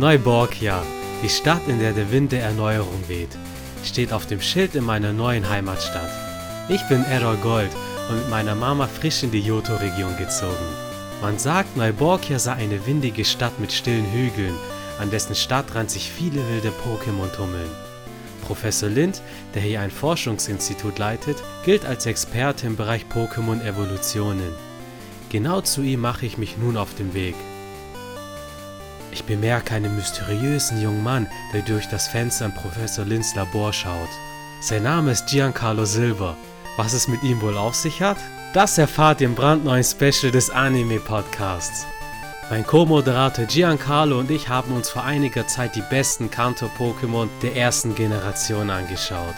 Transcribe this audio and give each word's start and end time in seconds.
Neuborgia, 0.00 0.80
die 1.24 1.28
Stadt, 1.28 1.66
in 1.66 1.80
der 1.80 1.92
der 1.92 2.12
Wind 2.12 2.30
der 2.30 2.44
Erneuerung 2.44 3.02
weht, 3.08 3.36
steht 3.84 4.12
auf 4.12 4.26
dem 4.26 4.40
Schild 4.40 4.76
in 4.76 4.84
meiner 4.84 5.12
neuen 5.12 5.48
Heimatstadt. 5.48 6.08
Ich 6.68 6.86
bin 6.88 7.04
Errol 7.06 7.36
Gold 7.38 7.70
und 8.08 8.18
mit 8.18 8.30
meiner 8.30 8.54
Mama 8.54 8.86
frisch 8.86 9.24
in 9.24 9.32
die 9.32 9.40
Johto-Region 9.40 10.16
gezogen. 10.16 10.68
Man 11.20 11.36
sagt, 11.36 11.76
Neuborgia 11.76 12.38
sei 12.38 12.52
eine 12.52 12.86
windige 12.86 13.24
Stadt 13.24 13.58
mit 13.58 13.72
stillen 13.72 14.08
Hügeln, 14.12 14.54
an 15.00 15.10
dessen 15.10 15.34
Stadtrand 15.34 15.90
sich 15.90 16.12
viele 16.12 16.48
wilde 16.48 16.70
Pokémon 16.84 17.34
tummeln. 17.34 17.70
Professor 18.46 18.88
Lind, 18.88 19.20
der 19.56 19.62
hier 19.62 19.80
ein 19.80 19.90
Forschungsinstitut 19.90 21.00
leitet, 21.00 21.38
gilt 21.64 21.84
als 21.84 22.06
Experte 22.06 22.68
im 22.68 22.76
Bereich 22.76 23.04
Pokémon-Evolutionen. 23.12 24.52
Genau 25.28 25.60
zu 25.60 25.82
ihm 25.82 26.02
mache 26.02 26.24
ich 26.24 26.38
mich 26.38 26.56
nun 26.56 26.76
auf 26.76 26.94
den 26.94 27.14
Weg. 27.14 27.34
Ich 29.18 29.24
bemerke 29.24 29.74
einen 29.74 29.96
mysteriösen 29.96 30.80
jungen 30.80 31.02
Mann, 31.02 31.26
der 31.52 31.62
durch 31.62 31.88
das 31.88 32.06
Fenster 32.06 32.44
in 32.44 32.54
Professor 32.54 33.04
Linds 33.04 33.34
Labor 33.34 33.72
schaut. 33.72 34.08
Sein 34.60 34.84
Name 34.84 35.10
ist 35.10 35.26
Giancarlo 35.26 35.86
Silver. 35.86 36.36
Was 36.76 36.92
es 36.92 37.08
mit 37.08 37.24
ihm 37.24 37.40
wohl 37.40 37.58
auf 37.58 37.74
sich 37.74 38.00
hat? 38.00 38.18
Das 38.54 38.78
erfahrt 38.78 39.20
ihr 39.20 39.26
im 39.26 39.34
brandneuen 39.34 39.82
Special 39.82 40.30
des 40.30 40.50
Anime 40.50 41.00
Podcasts. 41.00 41.84
Mein 42.48 42.64
Co-Moderator 42.64 43.46
Giancarlo 43.46 44.20
und 44.20 44.30
ich 44.30 44.48
haben 44.48 44.72
uns 44.72 44.88
vor 44.88 45.02
einiger 45.02 45.48
Zeit 45.48 45.74
die 45.74 45.82
besten 45.90 46.30
Kanto-Pokémon 46.30 47.28
der 47.42 47.56
ersten 47.56 47.96
Generation 47.96 48.70
angeschaut. 48.70 49.34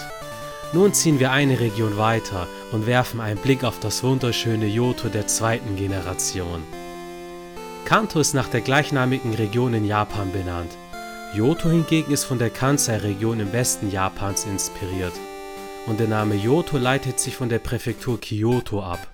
Nun 0.74 0.92
ziehen 0.92 1.19
wir 1.20 1.32
eine 1.32 1.58
Region 1.58 1.97
weiter 1.97 2.47
und 2.70 2.86
werfen 2.86 3.19
einen 3.19 3.41
Blick 3.41 3.64
auf 3.64 3.80
das 3.80 4.02
wunderschöne 4.02 4.66
Johto 4.66 5.08
der 5.08 5.26
zweiten 5.26 5.74
Generation. 5.76 6.64
Kanto 7.91 8.20
ist 8.20 8.34
nach 8.34 8.46
der 8.46 8.60
gleichnamigen 8.60 9.34
Region 9.34 9.74
in 9.74 9.84
Japan 9.84 10.30
benannt. 10.30 10.70
Johto 11.34 11.69
hingegen 11.69 12.12
ist 12.12 12.22
von 12.22 12.38
der 12.38 12.50
Kansai-Region 12.50 13.41
im 13.41 13.52
Westen 13.52 13.91
Japans 13.91 14.44
inspiriert. 14.44 15.14
Und 15.88 15.98
der 15.98 16.06
Name 16.06 16.36
Johto 16.36 16.78
leitet 16.78 17.19
sich 17.19 17.34
von 17.34 17.48
der 17.48 17.58
Präfektur 17.58 18.20
Kyoto 18.20 18.80
ab. 18.80 19.08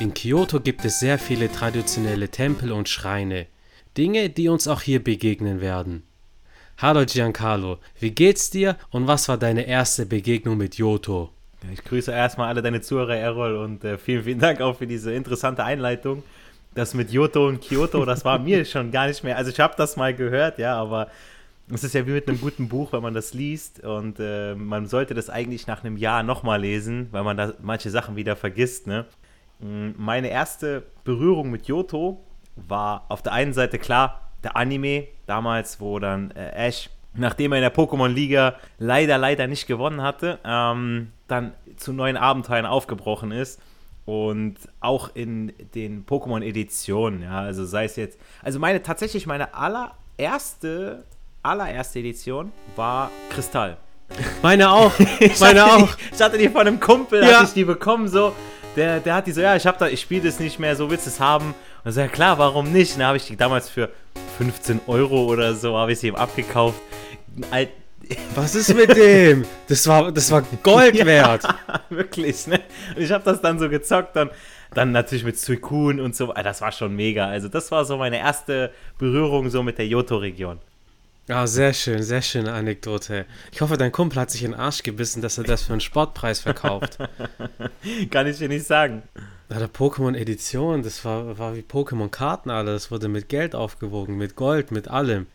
In 0.00 0.14
Kyoto 0.14 0.58
gibt 0.58 0.86
es 0.86 1.00
sehr 1.00 1.18
viele 1.18 1.52
traditionelle 1.52 2.30
Tempel 2.30 2.72
und 2.72 2.88
Schreine. 2.88 3.46
Dinge, 3.98 4.30
die 4.30 4.48
uns 4.48 4.68
auch 4.68 4.80
hier 4.80 5.04
begegnen 5.04 5.60
werden. 5.60 6.02
Hallo 6.78 7.04
Giancarlo, 7.04 7.76
wie 8.00 8.12
geht's 8.12 8.48
dir 8.48 8.78
und 8.88 9.06
was 9.06 9.28
war 9.28 9.36
deine 9.36 9.66
erste 9.66 10.06
Begegnung 10.06 10.56
mit 10.56 10.76
Johto? 10.76 11.28
Ich 11.70 11.84
grüße 11.84 12.10
erstmal 12.10 12.48
alle 12.48 12.62
deine 12.62 12.80
Zuhörer, 12.80 13.16
Errol, 13.16 13.56
und 13.56 13.84
äh, 13.84 13.98
vielen, 13.98 14.24
vielen 14.24 14.38
Dank 14.38 14.62
auch 14.62 14.78
für 14.78 14.86
diese 14.86 15.12
interessante 15.12 15.62
Einleitung. 15.62 16.22
Das 16.78 16.94
mit 16.94 17.10
Johto 17.10 17.48
und 17.48 17.60
Kyoto, 17.60 18.04
das 18.04 18.24
war 18.24 18.38
mir 18.38 18.64
schon 18.64 18.92
gar 18.92 19.08
nicht 19.08 19.24
mehr. 19.24 19.36
Also, 19.36 19.50
ich 19.50 19.58
habe 19.58 19.74
das 19.76 19.96
mal 19.96 20.14
gehört, 20.14 20.60
ja, 20.60 20.80
aber 20.80 21.08
es 21.74 21.82
ist 21.82 21.92
ja 21.92 22.06
wie 22.06 22.12
mit 22.12 22.28
einem 22.28 22.40
guten 22.40 22.68
Buch, 22.68 22.92
wenn 22.92 23.02
man 23.02 23.14
das 23.14 23.34
liest. 23.34 23.82
Und 23.82 24.20
äh, 24.20 24.54
man 24.54 24.86
sollte 24.86 25.12
das 25.12 25.28
eigentlich 25.28 25.66
nach 25.66 25.82
einem 25.82 25.96
Jahr 25.96 26.22
nochmal 26.22 26.60
lesen, 26.60 27.08
weil 27.10 27.24
man 27.24 27.36
da 27.36 27.52
manche 27.60 27.90
Sachen 27.90 28.14
wieder 28.14 28.36
vergisst, 28.36 28.86
ne? 28.86 29.06
Mm, 29.58 29.90
meine 29.96 30.28
erste 30.28 30.84
Berührung 31.02 31.50
mit 31.50 31.66
Johto 31.66 32.24
war 32.54 33.06
auf 33.08 33.22
der 33.22 33.32
einen 33.32 33.54
Seite 33.54 33.80
klar 33.80 34.30
der 34.44 34.56
Anime, 34.56 35.08
damals, 35.26 35.80
wo 35.80 35.98
dann 35.98 36.30
äh, 36.30 36.68
Ash, 36.68 36.90
nachdem 37.12 37.50
er 37.50 37.58
in 37.58 37.62
der 37.62 37.74
Pokémon-Liga 37.74 38.54
leider, 38.78 39.18
leider 39.18 39.48
nicht 39.48 39.66
gewonnen 39.66 40.00
hatte, 40.00 40.38
ähm, 40.44 41.10
dann 41.26 41.54
zu 41.76 41.92
neuen 41.92 42.16
Abenteuern 42.16 42.66
aufgebrochen 42.66 43.32
ist. 43.32 43.60
Und 44.08 44.54
auch 44.80 45.10
in 45.12 45.52
den 45.74 46.06
Pokémon-Editionen, 46.06 47.24
ja, 47.24 47.40
also 47.40 47.66
sei 47.66 47.84
es 47.84 47.96
jetzt, 47.96 48.18
also 48.42 48.58
meine, 48.58 48.82
tatsächlich 48.82 49.26
meine 49.26 49.52
allererste, 49.52 51.04
allererste 51.42 51.98
Edition 51.98 52.50
war 52.74 53.10
Kristall. 53.28 53.76
Meine 54.42 54.70
auch, 54.70 54.92
meine 55.40 55.66
auch. 55.66 55.94
Die, 55.94 56.14
ich 56.14 56.22
hatte 56.22 56.38
die 56.38 56.48
von 56.48 56.62
einem 56.62 56.80
Kumpel, 56.80 57.22
ja. 57.22 57.34
hatte 57.34 57.44
ich 57.48 57.52
die 57.52 57.64
bekommen, 57.66 58.08
so, 58.08 58.32
der, 58.76 59.00
der 59.00 59.16
hat 59.16 59.26
die 59.26 59.32
so, 59.32 59.42
ja, 59.42 59.54
ich 59.54 59.66
hab 59.66 59.76
da, 59.76 59.88
ich 59.88 60.00
spiele 60.00 60.22
das 60.22 60.40
nicht 60.40 60.58
mehr, 60.58 60.74
so 60.74 60.88
willst 60.88 61.04
du 61.04 61.10
es 61.10 61.20
haben? 61.20 61.54
Und 61.84 61.92
so, 61.92 62.00
ja 62.00 62.08
klar, 62.08 62.38
warum 62.38 62.72
nicht? 62.72 62.94
Und 62.94 63.00
dann 63.00 63.08
habe 63.08 63.18
ich 63.18 63.26
die 63.26 63.36
damals 63.36 63.68
für 63.68 63.90
15 64.38 64.80
Euro 64.86 65.26
oder 65.26 65.52
so, 65.52 65.76
habe 65.76 65.92
ich 65.92 65.98
sie 65.98 66.08
ihm 66.08 66.14
abgekauft. 66.14 66.80
Alt 67.50 67.68
was 68.34 68.54
ist 68.54 68.74
mit 68.74 68.96
dem? 68.96 69.44
Das 69.68 69.86
war, 69.86 70.12
das 70.12 70.30
war 70.30 70.42
Gold 70.62 70.94
wert. 71.04 71.42
Ja, 71.44 71.80
wirklich, 71.90 72.46
ne? 72.46 72.60
Und 72.96 73.02
ich 73.02 73.10
habe 73.12 73.24
das 73.24 73.40
dann 73.40 73.58
so 73.58 73.68
gezockt, 73.68 74.16
dann, 74.16 74.30
dann 74.72 74.92
natürlich 74.92 75.24
mit 75.24 75.38
Suikun 75.38 76.00
und 76.00 76.16
so. 76.16 76.32
Das 76.32 76.60
war 76.60 76.72
schon 76.72 76.94
mega. 76.94 77.26
Also, 77.26 77.48
das 77.48 77.70
war 77.70 77.84
so 77.84 77.96
meine 77.96 78.18
erste 78.18 78.72
Berührung 78.98 79.50
so 79.50 79.62
mit 79.62 79.78
der 79.78 79.86
Johto-Region. 79.86 80.58
Ja, 81.28 81.46
sehr 81.46 81.74
schön, 81.74 82.02
sehr 82.02 82.22
schöne 82.22 82.52
Anekdote. 82.54 83.26
Ich 83.52 83.60
hoffe, 83.60 83.76
dein 83.76 83.92
Kumpel 83.92 84.18
hat 84.18 84.30
sich 84.30 84.44
in 84.44 84.52
den 84.52 84.60
Arsch 84.60 84.82
gebissen, 84.82 85.20
dass 85.20 85.36
er 85.36 85.44
das 85.44 85.62
für 85.62 85.72
einen 85.72 85.82
Sportpreis 85.82 86.40
verkauft. 86.40 86.98
Kann 88.10 88.26
ich 88.26 88.38
dir 88.38 88.48
nicht 88.48 88.66
sagen. 88.66 89.02
Ja, 89.50 89.58
der 89.58 89.68
Pokémon-Edition, 89.68 90.82
das 90.82 91.04
war, 91.04 91.38
war 91.38 91.54
wie 91.54 91.60
Pokémon-Karten 91.60 92.48
alle. 92.48 92.72
Das 92.72 92.90
wurde 92.90 93.08
mit 93.08 93.28
Geld 93.28 93.54
aufgewogen, 93.54 94.16
mit 94.16 94.36
Gold, 94.36 94.70
mit 94.70 94.88
allem. 94.88 95.26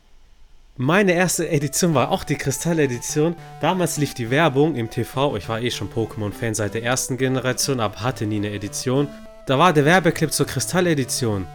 Meine 0.78 1.14
erste 1.14 1.48
Edition 1.50 1.94
war 1.94 2.10
auch 2.10 2.24
die 2.24 2.36
Kristall-Edition. 2.36 3.36
Damals 3.62 3.98
lief 3.98 4.16
die 4.16 4.32
Werbung 4.32 4.74
im 4.74 4.90
TV. 4.90 5.38
Ich 5.38 5.48
war 5.48 5.62
eh 5.62 5.70
schon 5.70 5.88
Pokémon-Fan 5.88 6.56
seit 6.56 6.74
der 6.74 6.82
ersten 6.82 7.16
Generation, 7.16 7.80
aber 7.80 8.02
hatte 8.02 8.26
nie 8.26 8.38
eine 8.38 8.50
Edition. 8.50 9.08
Da 9.46 9.60
war 9.60 9.72
der 9.72 9.86
Werbeclip 9.86 10.34
zur 10.34 10.48
Kristall-Edition. 10.48 11.46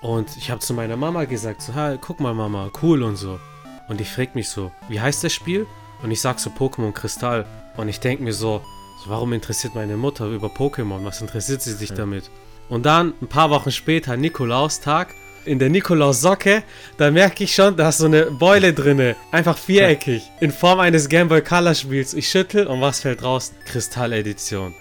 Und 0.00 0.36
ich 0.36 0.50
habe 0.50 0.58
zu 0.58 0.74
meiner 0.74 0.96
Mama 0.96 1.26
gesagt, 1.26 1.62
so, 1.62 1.74
hey, 1.74 1.96
guck 2.00 2.18
mal 2.18 2.34
Mama, 2.34 2.72
cool 2.82 3.04
und 3.04 3.14
so. 3.14 3.38
Und 3.86 4.00
die 4.00 4.04
fragt 4.04 4.34
mich 4.34 4.48
so, 4.48 4.72
wie 4.88 5.00
heißt 5.00 5.22
das 5.22 5.32
Spiel? 5.32 5.64
Und 6.02 6.10
ich 6.10 6.20
sag 6.20 6.40
so 6.40 6.50
Pokémon 6.50 6.90
Kristall. 6.90 7.46
Und 7.76 7.88
ich 7.88 8.00
denke 8.00 8.24
mir 8.24 8.32
so, 8.32 8.62
so, 9.04 9.10
warum 9.10 9.32
interessiert 9.32 9.76
meine 9.76 9.96
Mutter 9.96 10.26
über 10.26 10.48
Pokémon? 10.48 11.04
Was 11.04 11.20
interessiert 11.20 11.62
sie 11.62 11.74
sich 11.74 11.92
damit? 11.92 12.32
Und 12.68 12.84
dann, 12.84 13.14
ein 13.22 13.28
paar 13.28 13.50
Wochen 13.50 13.70
später, 13.70 14.16
Nikolaustag, 14.16 15.14
in 15.46 15.58
der 15.58 15.70
Nikolaus-Socke, 15.70 16.62
da 16.96 17.10
merke 17.10 17.44
ich 17.44 17.54
schon, 17.54 17.76
da 17.76 17.88
ist 17.88 17.98
so 17.98 18.06
eine 18.06 18.26
Beule 18.26 18.72
drinne. 18.72 19.16
Einfach 19.30 19.56
viereckig. 19.56 20.22
In 20.40 20.50
Form 20.50 20.80
eines 20.80 21.08
Game 21.08 21.28
Boy 21.28 21.42
Color 21.42 21.74
Spiels. 21.74 22.14
Ich 22.14 22.28
schüttel 22.28 22.66
und 22.66 22.80
was 22.80 23.00
fällt 23.00 23.22
raus? 23.22 23.52
Kristall-Edition. 23.66 24.74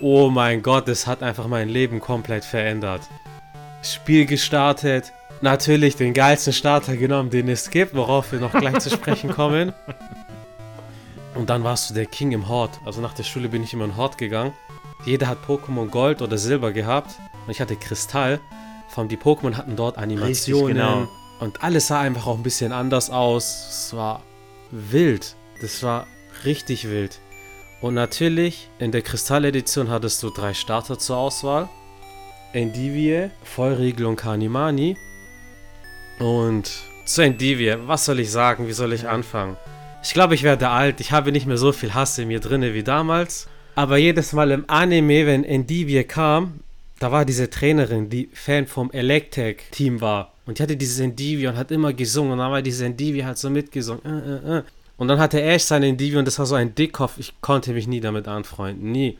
Oh 0.00 0.30
mein 0.30 0.62
Gott, 0.62 0.88
das 0.88 1.06
hat 1.06 1.22
einfach 1.22 1.46
mein 1.46 1.68
Leben 1.68 2.00
komplett 2.00 2.44
verändert. 2.44 3.02
Spiel 3.82 4.26
gestartet, 4.26 5.12
natürlich 5.40 5.96
den 5.96 6.14
geilsten 6.14 6.52
Starter 6.52 6.96
genommen, 6.96 7.30
den 7.30 7.48
es 7.48 7.70
gibt, 7.70 7.94
worauf 7.94 8.32
wir 8.32 8.40
noch 8.40 8.52
gleich 8.52 8.78
zu 8.78 8.90
sprechen 8.90 9.30
kommen. 9.34 9.72
Und 11.34 11.50
dann 11.50 11.64
warst 11.64 11.88
du 11.88 11.94
der 11.94 12.06
King 12.06 12.32
im 12.32 12.48
Hort. 12.48 12.80
Also 12.84 13.00
nach 13.00 13.14
der 13.14 13.22
Schule 13.22 13.48
bin 13.48 13.62
ich 13.62 13.72
immer 13.72 13.84
in 13.84 13.96
Hort 13.96 14.18
gegangen. 14.18 14.52
Jeder 15.04 15.26
hat 15.28 15.38
Pokémon 15.46 15.88
Gold 15.88 16.22
oder 16.22 16.38
Silber 16.38 16.72
gehabt 16.72 17.16
und 17.46 17.50
ich 17.50 17.60
hatte 17.60 17.76
Kristall. 17.76 18.40
Vor 18.92 19.02
allem 19.02 19.08
die 19.08 19.16
Pokémon 19.16 19.54
hatten 19.54 19.74
dort 19.74 19.96
Animationen 19.96 20.76
Richtig, 20.76 20.84
genau. 20.84 21.08
und 21.40 21.62
alles 21.64 21.86
sah 21.86 22.00
einfach 22.00 22.26
auch 22.26 22.36
ein 22.36 22.42
bisschen 22.42 22.72
anders 22.72 23.08
aus. 23.08 23.66
Es 23.70 23.96
war 23.96 24.22
wild. 24.70 25.34
Das 25.62 25.82
war 25.82 26.06
richtig 26.44 26.88
wild. 26.90 27.18
Und 27.80 27.94
natürlich, 27.94 28.68
in 28.78 28.92
der 28.92 29.00
Kristall-Edition 29.00 29.88
hattest 29.88 30.22
du 30.22 30.28
drei 30.28 30.52
Starter 30.52 30.98
zur 30.98 31.16
Auswahl. 31.16 31.70
Endivie, 32.52 33.30
Vollriegel 33.44 34.04
und 34.04 34.16
Kanimani. 34.16 34.96
Und 36.18 36.70
zu 37.06 37.22
Endivie, 37.22 37.74
was 37.86 38.04
soll 38.04 38.20
ich 38.20 38.30
sagen? 38.30 38.68
Wie 38.68 38.72
soll 38.72 38.92
ich 38.92 39.08
anfangen? 39.08 39.56
Ich 40.02 40.12
glaube, 40.12 40.34
ich 40.34 40.42
werde 40.42 40.68
alt. 40.68 41.00
Ich 41.00 41.12
habe 41.12 41.32
nicht 41.32 41.46
mehr 41.46 41.56
so 41.56 41.72
viel 41.72 41.94
Hass 41.94 42.18
in 42.18 42.28
mir 42.28 42.40
drinne 42.40 42.74
wie 42.74 42.82
damals. 42.82 43.48
Aber 43.74 43.96
jedes 43.96 44.34
Mal 44.34 44.50
im 44.50 44.64
Anime, 44.68 45.26
wenn 45.26 45.44
Endivie 45.44 46.04
kam, 46.04 46.60
da 47.02 47.10
war 47.10 47.24
diese 47.24 47.50
Trainerin, 47.50 48.08
die 48.08 48.28
Fan 48.32 48.66
vom 48.66 48.90
Electek-Team 48.92 50.00
war. 50.00 50.34
Und 50.46 50.58
die 50.58 50.62
hatte 50.62 50.76
dieses 50.76 51.00
Endivie 51.00 51.48
und 51.48 51.56
hat 51.56 51.72
immer 51.72 51.92
gesungen. 51.92 52.32
Und 52.32 52.38
dann 52.38 52.52
war 52.52 52.62
diese 52.62 52.84
Endivie 52.86 53.24
halt 53.24 53.38
so 53.38 53.50
mitgesungen. 53.50 54.04
Äh, 54.04 54.54
äh, 54.54 54.58
äh. 54.58 54.62
Und 54.96 55.08
dann 55.08 55.18
hatte 55.18 55.42
Ash 55.42 55.64
seine 55.64 55.88
Endivie 55.88 56.16
und 56.16 56.26
das 56.26 56.38
war 56.38 56.46
so 56.46 56.54
ein 56.54 56.76
Dickkopf. 56.76 57.18
Ich 57.18 57.34
konnte 57.40 57.72
mich 57.72 57.88
nie 57.88 58.00
damit 58.00 58.28
anfreunden. 58.28 58.92
Nie. 58.92 59.18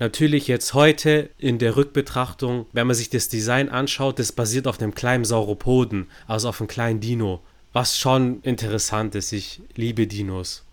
Natürlich 0.00 0.48
jetzt 0.48 0.74
heute 0.74 1.30
in 1.38 1.58
der 1.58 1.76
Rückbetrachtung, 1.76 2.66
wenn 2.72 2.86
man 2.86 2.96
sich 2.96 3.10
das 3.10 3.28
Design 3.28 3.68
anschaut, 3.68 4.18
das 4.18 4.32
basiert 4.32 4.66
auf 4.66 4.80
einem 4.80 4.94
kleinen 4.94 5.24
Sauropoden, 5.24 6.06
also 6.26 6.48
auf 6.48 6.60
einem 6.60 6.68
kleinen 6.68 7.00
Dino. 7.00 7.40
Was 7.72 7.98
schon 7.98 8.40
interessant 8.42 9.14
ist, 9.14 9.32
ich 9.32 9.60
liebe 9.76 10.06
Dinos. 10.06 10.64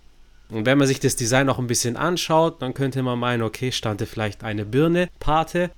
Und 0.49 0.65
wenn 0.65 0.77
man 0.77 0.87
sich 0.87 0.99
das 0.99 1.15
Design 1.15 1.47
noch 1.47 1.59
ein 1.59 1.67
bisschen 1.67 1.97
anschaut, 1.97 2.61
dann 2.61 2.73
könnte 2.73 3.03
man 3.03 3.19
meinen, 3.19 3.41
okay, 3.41 3.71
stand 3.71 4.01
da 4.01 4.05
vielleicht 4.05 4.43
eine 4.43 4.65
Birne, 4.65 5.09
Pate. 5.19 5.71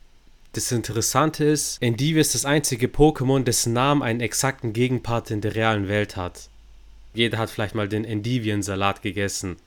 Das 0.54 0.72
Interessante 0.72 1.46
ist, 1.46 1.82
Endive 1.82 2.20
ist 2.20 2.34
das 2.34 2.46
einzige 2.46 2.88
Pokémon, 2.88 3.44
dessen 3.44 3.74
Namen 3.74 4.02
einen 4.02 4.22
exakten 4.22 4.74
Gegenpart 4.74 5.30
in 5.30 5.42
der 5.42 5.56
realen 5.56 5.88
Welt 5.88 6.16
hat. 6.16 6.50
Jeder 7.14 7.38
hat 7.38 7.50
vielleicht 7.50 7.76
mal 7.76 7.88
den 7.88 8.06
Endivien-Salat 8.06 9.02
gegessen. 9.02 9.58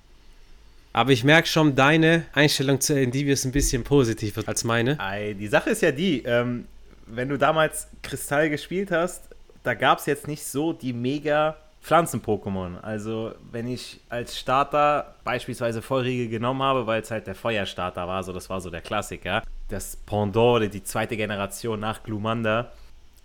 Aber 0.93 1.13
ich 1.13 1.23
merke 1.23 1.47
schon, 1.47 1.77
deine 1.77 2.25
Einstellung 2.33 2.81
zu 2.81 2.99
Endivie 2.99 3.31
ist 3.31 3.45
ein 3.45 3.53
bisschen 3.53 3.85
positiver 3.85 4.43
als 4.47 4.65
meine. 4.65 4.99
Die 5.39 5.47
Sache 5.47 5.71
ist 5.71 5.83
ja 5.83 5.93
die, 5.93 6.23
ähm, 6.25 6.67
wenn 7.07 7.29
du 7.29 7.39
damals 7.39 7.87
Kristall 8.03 8.51
gespielt 8.51 8.91
hast, 8.91 9.23
da 9.63 9.75
gab 9.75 9.99
es 9.99 10.07
jetzt 10.07 10.27
nicht 10.27 10.45
so 10.45 10.73
die 10.73 10.93
mega 10.93 11.57
Pflanzen-Pokémon. 11.83 12.81
Also, 12.81 13.33
wenn 13.53 13.69
ich 13.69 14.01
als 14.09 14.39
Starter 14.39 15.15
beispielsweise 15.25 15.83
Feurige 15.83 16.29
genommen 16.29 16.63
habe, 16.63 16.87
weil 16.87 17.03
es 17.03 17.11
halt 17.11 17.27
der 17.27 17.35
Feuerstarter 17.35 18.07
war, 18.09 18.23
so 18.25 18.33
das 18.33 18.51
war 18.51 18.61
so 18.61 18.71
der 18.71 18.81
Klassiker. 18.81 19.43
Das 19.71 19.97
Pendant, 19.97 20.75
die 20.75 20.83
zweite 20.83 21.17
Generation 21.17 21.79
nach 21.79 22.03
Glumanda. 22.03 22.73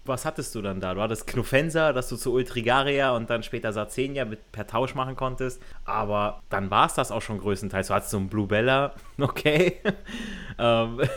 Was 0.06 0.26
hattest 0.26 0.54
du 0.54 0.62
dann 0.62 0.80
da? 0.80 0.94
Du 0.94 1.02
hattest 1.02 1.26
Knuffensa, 1.26 1.92
dass 1.92 2.08
du 2.10 2.18
zu 2.18 2.34
Ultrigaria 2.34 3.16
und 3.16 3.32
dann 3.32 3.42
später 3.42 3.74
Sarzenia 3.74 4.26
mit, 4.26 4.52
per 4.52 4.68
Tausch 4.68 4.94
machen 4.94 5.16
konntest. 5.16 5.60
Aber 5.86 6.44
dann 6.52 6.70
war 6.70 6.86
es 6.86 6.94
das 6.94 7.10
auch 7.10 7.24
schon 7.24 7.40
größtenteils. 7.40 7.88
Du 7.88 7.96
hattest 7.96 8.12
so 8.12 8.18
einen 8.18 8.30
Blue 8.30 8.46
Bella, 8.46 8.94
okay. 9.20 9.80
ähm. 10.60 11.02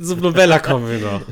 Zu 0.00 0.16
Novella 0.16 0.60
kommen 0.60 0.88
wir 0.88 0.98
noch. 1.00 1.22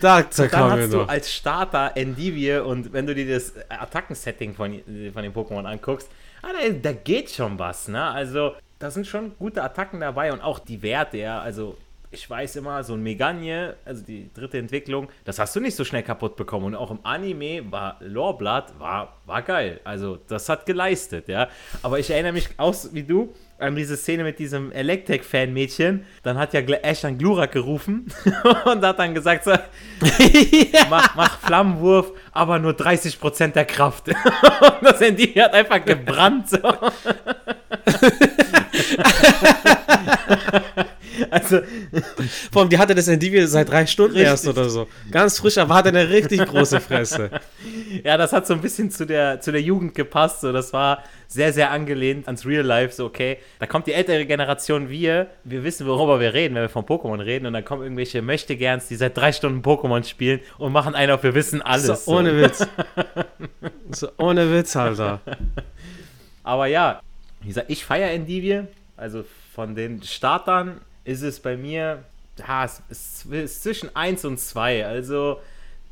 Da 0.00 0.22
dann 0.22 0.50
kommen 0.50 0.78
wir 0.78 0.88
noch. 0.88 1.04
du 1.04 1.08
als 1.08 1.32
Starter 1.32 1.92
Endivie 1.94 2.56
und 2.56 2.92
wenn 2.92 3.06
du 3.06 3.14
dir 3.14 3.32
das 3.32 3.54
Attackensetting 3.68 4.54
von, 4.54 4.80
von 5.12 5.22
den 5.22 5.32
Pokémon 5.32 5.64
anguckst, 5.64 6.10
ah, 6.44 6.52
da, 6.52 6.68
da, 6.70 6.92
geht 6.92 7.30
schon 7.30 7.58
was, 7.58 7.88
ne? 7.88 8.02
Also, 8.02 8.54
da 8.78 8.90
sind 8.90 9.06
schon 9.06 9.36
gute 9.38 9.62
Attacken 9.62 10.00
dabei 10.00 10.32
und 10.32 10.40
auch 10.40 10.58
die 10.58 10.82
Werte, 10.82 11.18
ja. 11.18 11.40
Also, 11.40 11.76
ich 12.10 12.28
weiß 12.28 12.56
immer, 12.56 12.84
so 12.84 12.94
ein 12.94 13.02
Megagne, 13.02 13.74
also 13.84 14.04
die 14.04 14.30
dritte 14.32 14.58
Entwicklung, 14.58 15.08
das 15.24 15.38
hast 15.38 15.56
du 15.56 15.60
nicht 15.60 15.74
so 15.74 15.84
schnell 15.84 16.02
kaputt 16.04 16.36
bekommen. 16.36 16.66
Und 16.66 16.74
auch 16.76 16.90
im 16.90 17.00
Anime 17.02 17.70
war 17.70 17.96
Loreblood, 18.00 18.78
war, 18.78 19.16
war 19.26 19.42
geil. 19.42 19.80
Also, 19.84 20.18
das 20.28 20.48
hat 20.48 20.64
geleistet, 20.66 21.28
ja. 21.28 21.48
Aber 21.82 21.98
ich 21.98 22.10
erinnere 22.10 22.32
mich 22.32 22.48
aus 22.56 22.94
wie 22.94 23.02
du 23.02 23.34
an 23.64 23.74
diese 23.74 23.96
Szene 23.96 24.22
mit 24.24 24.38
diesem 24.38 24.70
Electek-Fan-Mädchen. 24.72 26.04
Dann 26.22 26.38
hat 26.38 26.52
ja 26.54 26.60
Ash 26.60 27.00
dann 27.00 27.18
Glurak 27.18 27.52
gerufen 27.52 28.06
und 28.64 28.84
hat 28.84 28.98
dann 28.98 29.14
gesagt: 29.14 29.44
so, 29.44 29.52
mach, 30.90 31.14
mach, 31.14 31.38
Flammenwurf, 31.40 32.12
aber 32.32 32.58
nur 32.58 32.72
30% 32.72 33.48
der 33.48 33.64
Kraft. 33.64 34.08
und 34.08 34.82
das 34.82 35.00
Handy 35.00 35.32
hat 35.34 35.54
einfach 35.54 35.84
gebrannt. 35.84 36.50
So. 36.50 36.58
Also, 41.34 41.60
vor 42.52 42.62
allem, 42.62 42.68
die 42.68 42.78
hatte 42.78 42.94
das 42.94 43.08
Endivie 43.08 43.42
seit 43.46 43.68
drei 43.68 43.86
Stunden 43.86 44.12
richtig. 44.12 44.30
erst 44.30 44.46
oder 44.46 44.68
so. 44.68 44.86
Ganz 45.10 45.40
frisch, 45.40 45.58
aber 45.58 45.74
hatte 45.74 45.88
eine 45.88 46.08
richtig 46.08 46.44
große 46.46 46.80
Fresse. 46.80 47.30
Ja, 48.02 48.16
das 48.16 48.32
hat 48.32 48.44
so 48.44 48.54
ein 48.54 48.60
bisschen 48.60 48.90
zu 48.90 49.06
der, 49.06 49.40
zu 49.40 49.52
der 49.52 49.62
Jugend 49.62 49.94
gepasst. 49.94 50.40
So. 50.40 50.52
Das 50.52 50.72
war 50.72 51.04
sehr, 51.28 51.52
sehr 51.52 51.70
angelehnt 51.70 52.26
ans 52.26 52.44
Real 52.44 52.64
Life. 52.64 52.92
So, 52.92 53.06
okay, 53.06 53.38
da 53.60 53.66
kommt 53.66 53.86
die 53.86 53.92
ältere 53.92 54.26
Generation, 54.26 54.90
wir, 54.90 55.28
wir 55.44 55.62
wissen, 55.62 55.86
worüber 55.86 56.18
wir 56.18 56.34
reden, 56.34 56.56
wenn 56.56 56.62
wir 56.62 56.68
von 56.68 56.84
Pokémon 56.84 57.24
reden. 57.24 57.46
Und 57.46 57.52
dann 57.52 57.64
kommen 57.64 57.82
irgendwelche 57.82 58.20
Möchtegerns, 58.20 58.88
die 58.88 58.96
seit 58.96 59.16
drei 59.16 59.32
Stunden 59.32 59.62
Pokémon 59.62 60.04
spielen 60.04 60.40
und 60.58 60.72
machen 60.72 60.96
einen 60.96 61.12
auf, 61.12 61.22
wir 61.22 61.34
wissen 61.34 61.62
alles. 61.62 62.04
So, 62.04 62.12
ohne 62.12 62.36
Witz. 62.36 62.66
so, 63.90 64.08
ohne 64.18 64.52
Witz, 64.52 64.74
Alter. 64.74 65.20
Aber 66.42 66.66
ja, 66.66 67.00
wie 67.42 67.48
gesagt, 67.48 67.70
ich 67.70 67.84
feiere 67.84 68.10
Endivie. 68.10 68.62
Also 68.96 69.24
von 69.54 69.76
den 69.76 70.02
Startern 70.02 70.80
ist 71.04 71.22
es 71.22 71.40
bei 71.40 71.56
mir, 71.56 72.04
ja, 72.38 72.64
es 72.64 72.82
ist, 72.88 73.26
ist 73.26 73.62
zwischen 73.62 73.94
1 73.94 74.24
und 74.24 74.40
2. 74.40 74.86
Also 74.86 75.40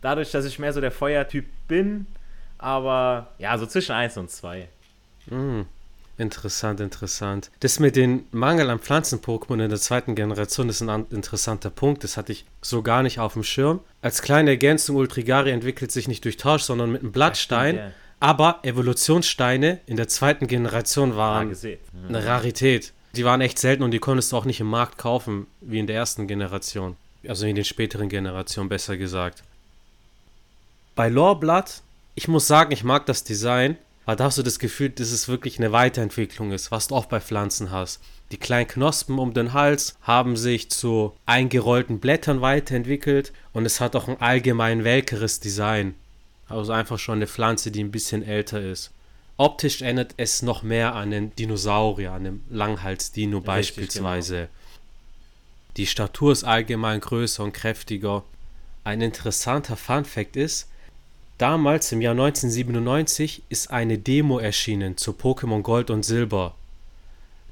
dadurch, 0.00 0.30
dass 0.30 0.44
ich 0.44 0.58
mehr 0.58 0.72
so 0.72 0.80
der 0.80 0.90
Feuertyp 0.90 1.46
bin, 1.68 2.06
aber 2.58 3.28
ja, 3.38 3.56
so 3.58 3.66
zwischen 3.66 3.92
1 3.92 4.16
und 4.16 4.30
2. 4.30 4.68
Mm, 5.26 5.62
interessant, 6.18 6.80
interessant. 6.80 7.50
Das 7.60 7.78
mit 7.78 7.96
dem 7.96 8.24
Mangel 8.30 8.70
an 8.70 8.78
Pflanzen-Pokémon 8.78 9.62
in 9.62 9.70
der 9.70 9.80
zweiten 9.80 10.14
Generation 10.14 10.68
ist 10.68 10.82
ein 10.82 11.06
interessanter 11.10 11.70
Punkt. 11.70 12.04
Das 12.04 12.16
hatte 12.16 12.32
ich 12.32 12.44
so 12.60 12.82
gar 12.82 13.02
nicht 13.02 13.18
auf 13.18 13.34
dem 13.34 13.44
Schirm. 13.44 13.80
Als 14.00 14.22
kleine 14.22 14.50
Ergänzung, 14.50 14.96
Ultrigari 14.96 15.50
entwickelt 15.50 15.92
sich 15.92 16.08
nicht 16.08 16.24
durch 16.24 16.36
Tausch, 16.36 16.62
sondern 16.62 16.90
mit 16.90 17.02
einem 17.02 17.12
Blattstein. 17.12 17.76
Ja, 17.76 17.82
stimmt, 17.82 17.94
ja. 17.94 17.98
Aber 18.20 18.60
Evolutionssteine 18.62 19.80
in 19.86 19.96
der 19.96 20.06
zweiten 20.06 20.46
Generation 20.46 21.16
waren 21.16 21.50
ja, 21.50 21.76
eine 22.08 22.24
Rarität. 22.24 22.92
Die 23.14 23.24
waren 23.24 23.40
echt 23.40 23.58
selten 23.58 23.82
und 23.82 23.90
die 23.90 23.98
konntest 23.98 24.32
du 24.32 24.36
auch 24.36 24.44
nicht 24.44 24.60
im 24.60 24.68
Markt 24.68 24.98
kaufen, 24.98 25.46
wie 25.60 25.78
in 25.78 25.86
der 25.86 25.96
ersten 25.96 26.26
Generation. 26.26 26.96
Also 27.28 27.46
in 27.46 27.54
den 27.54 27.64
späteren 27.64 28.08
Generationen, 28.08 28.68
besser 28.68 28.96
gesagt. 28.96 29.42
Bei 30.94 31.08
Loreblood, 31.08 31.82
ich 32.14 32.28
muss 32.28 32.46
sagen, 32.46 32.72
ich 32.72 32.84
mag 32.84 33.06
das 33.06 33.24
Design, 33.24 33.76
aber 34.04 34.16
da 34.16 34.24
hast 34.24 34.38
du 34.38 34.42
das 34.42 34.58
Gefühl, 34.58 34.90
dass 34.90 35.12
es 35.12 35.28
wirklich 35.28 35.58
eine 35.58 35.72
Weiterentwicklung 35.72 36.52
ist, 36.52 36.70
was 36.70 36.88
du 36.88 36.96
auch 36.96 37.06
bei 37.06 37.20
Pflanzen 37.20 37.70
hast. 37.70 38.00
Die 38.32 38.38
kleinen 38.38 38.66
Knospen 38.66 39.18
um 39.18 39.34
den 39.34 39.52
Hals 39.52 39.94
haben 40.02 40.36
sich 40.36 40.70
zu 40.70 41.12
eingerollten 41.26 42.00
Blättern 42.00 42.40
weiterentwickelt 42.40 43.32
und 43.52 43.66
es 43.66 43.80
hat 43.80 43.94
auch 43.94 44.08
ein 44.08 44.20
allgemein 44.20 44.84
welkeres 44.84 45.38
Design. 45.38 45.94
Also 46.48 46.72
einfach 46.72 46.98
schon 46.98 47.16
eine 47.16 47.26
Pflanze, 47.26 47.70
die 47.70 47.84
ein 47.84 47.90
bisschen 47.90 48.22
älter 48.22 48.60
ist. 48.60 48.90
Optisch 49.42 49.82
erinnert 49.82 50.14
es 50.18 50.42
noch 50.42 50.62
mehr 50.62 50.94
an 50.94 51.12
einen 51.12 51.34
Dinosaurier, 51.34 52.12
an 52.12 52.26
einen 52.26 52.44
Langhalsdino 52.48 53.40
beispielsweise. 53.40 54.36
Genau. 54.36 54.48
Die 55.78 55.86
Statur 55.86 56.30
ist 56.30 56.44
allgemein 56.44 57.00
größer 57.00 57.42
und 57.42 57.52
kräftiger. 57.52 58.22
Ein 58.84 59.00
interessanter 59.00 59.76
Fun-Fact 59.76 60.36
ist, 60.36 60.68
damals 61.38 61.90
im 61.90 62.00
Jahr 62.00 62.12
1997 62.12 63.42
ist 63.48 63.72
eine 63.72 63.98
Demo 63.98 64.38
erschienen 64.38 64.96
zu 64.96 65.10
Pokémon 65.10 65.62
Gold 65.62 65.90
und 65.90 66.04
Silber. 66.04 66.54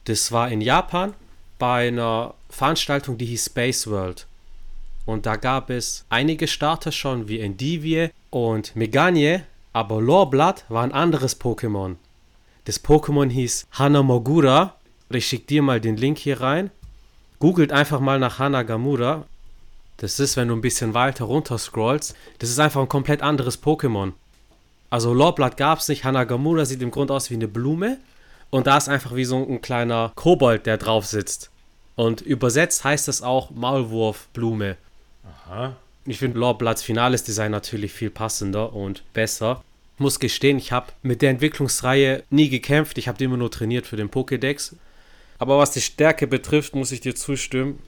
Das 0.04 0.30
war 0.30 0.48
in 0.48 0.60
Japan 0.60 1.14
bei 1.58 1.88
einer 1.88 2.34
Veranstaltung, 2.50 3.18
die 3.18 3.26
hieß 3.26 3.46
Space 3.46 3.88
World. 3.88 4.28
Und 5.06 5.26
da 5.26 5.34
gab 5.34 5.70
es 5.70 6.04
einige 6.08 6.46
Starter 6.46 6.92
schon 6.92 7.26
wie 7.26 7.40
Endivie 7.40 8.10
und 8.30 8.76
Meganie, 8.76 9.40
aber 9.72 10.00
Loreblood 10.00 10.64
war 10.68 10.82
ein 10.82 10.92
anderes 10.92 11.40
Pokémon. 11.40 11.96
Das 12.64 12.82
Pokémon 12.82 13.28
hieß 13.28 13.66
Hanamogura. 13.72 14.74
Ich 15.08 15.26
schicke 15.26 15.46
dir 15.46 15.62
mal 15.62 15.80
den 15.80 15.96
Link 15.96 16.18
hier 16.18 16.40
rein. 16.40 16.70
Googelt 17.38 17.72
einfach 17.72 18.00
mal 18.00 18.18
nach 18.18 18.38
Hanagamura. 18.38 19.24
Das 19.96 20.18
ist, 20.18 20.36
wenn 20.36 20.48
du 20.48 20.54
ein 20.54 20.60
bisschen 20.60 20.94
weiter 20.94 21.24
runter 21.24 21.58
scrollst, 21.58 22.14
das 22.38 22.50
ist 22.50 22.58
einfach 22.58 22.80
ein 22.80 22.88
komplett 22.88 23.22
anderes 23.22 23.62
Pokémon. 23.62 24.12
Also 24.88 25.14
Loreblood 25.14 25.56
gab 25.56 25.78
es 25.78 25.88
nicht. 25.88 26.04
Hanagamura 26.04 26.64
sieht 26.64 26.82
im 26.82 26.90
Grunde 26.90 27.14
aus 27.14 27.30
wie 27.30 27.34
eine 27.34 27.48
Blume. 27.48 27.98
Und 28.50 28.66
da 28.66 28.76
ist 28.76 28.88
einfach 28.88 29.14
wie 29.14 29.24
so 29.24 29.36
ein 29.36 29.60
kleiner 29.60 30.12
Kobold, 30.16 30.66
der 30.66 30.76
drauf 30.76 31.06
sitzt. 31.06 31.50
Und 31.94 32.20
übersetzt 32.20 32.82
heißt 32.82 33.06
das 33.08 33.22
auch 33.22 33.50
Maulwurfblume. 33.50 34.76
Aha. 35.46 35.76
Ich 36.10 36.18
finde 36.18 36.40
Lorebloods 36.40 36.82
finales 36.82 37.22
Design 37.22 37.52
natürlich 37.52 37.92
viel 37.92 38.10
passender 38.10 38.72
und 38.72 39.04
besser. 39.12 39.62
Ich 39.94 40.00
muss 40.00 40.18
gestehen, 40.18 40.58
ich 40.58 40.72
habe 40.72 40.88
mit 41.02 41.22
der 41.22 41.30
Entwicklungsreihe 41.30 42.24
nie 42.30 42.48
gekämpft. 42.48 42.98
Ich 42.98 43.06
habe 43.06 43.22
immer 43.22 43.36
nur 43.36 43.48
trainiert 43.48 43.86
für 43.86 43.94
den 43.94 44.10
Pokédex. 44.10 44.74
Aber 45.38 45.58
was 45.58 45.70
die 45.70 45.80
Stärke 45.80 46.26
betrifft, 46.26 46.74
muss 46.74 46.90
ich 46.90 47.00
dir 47.00 47.14
zustimmen. 47.14 47.78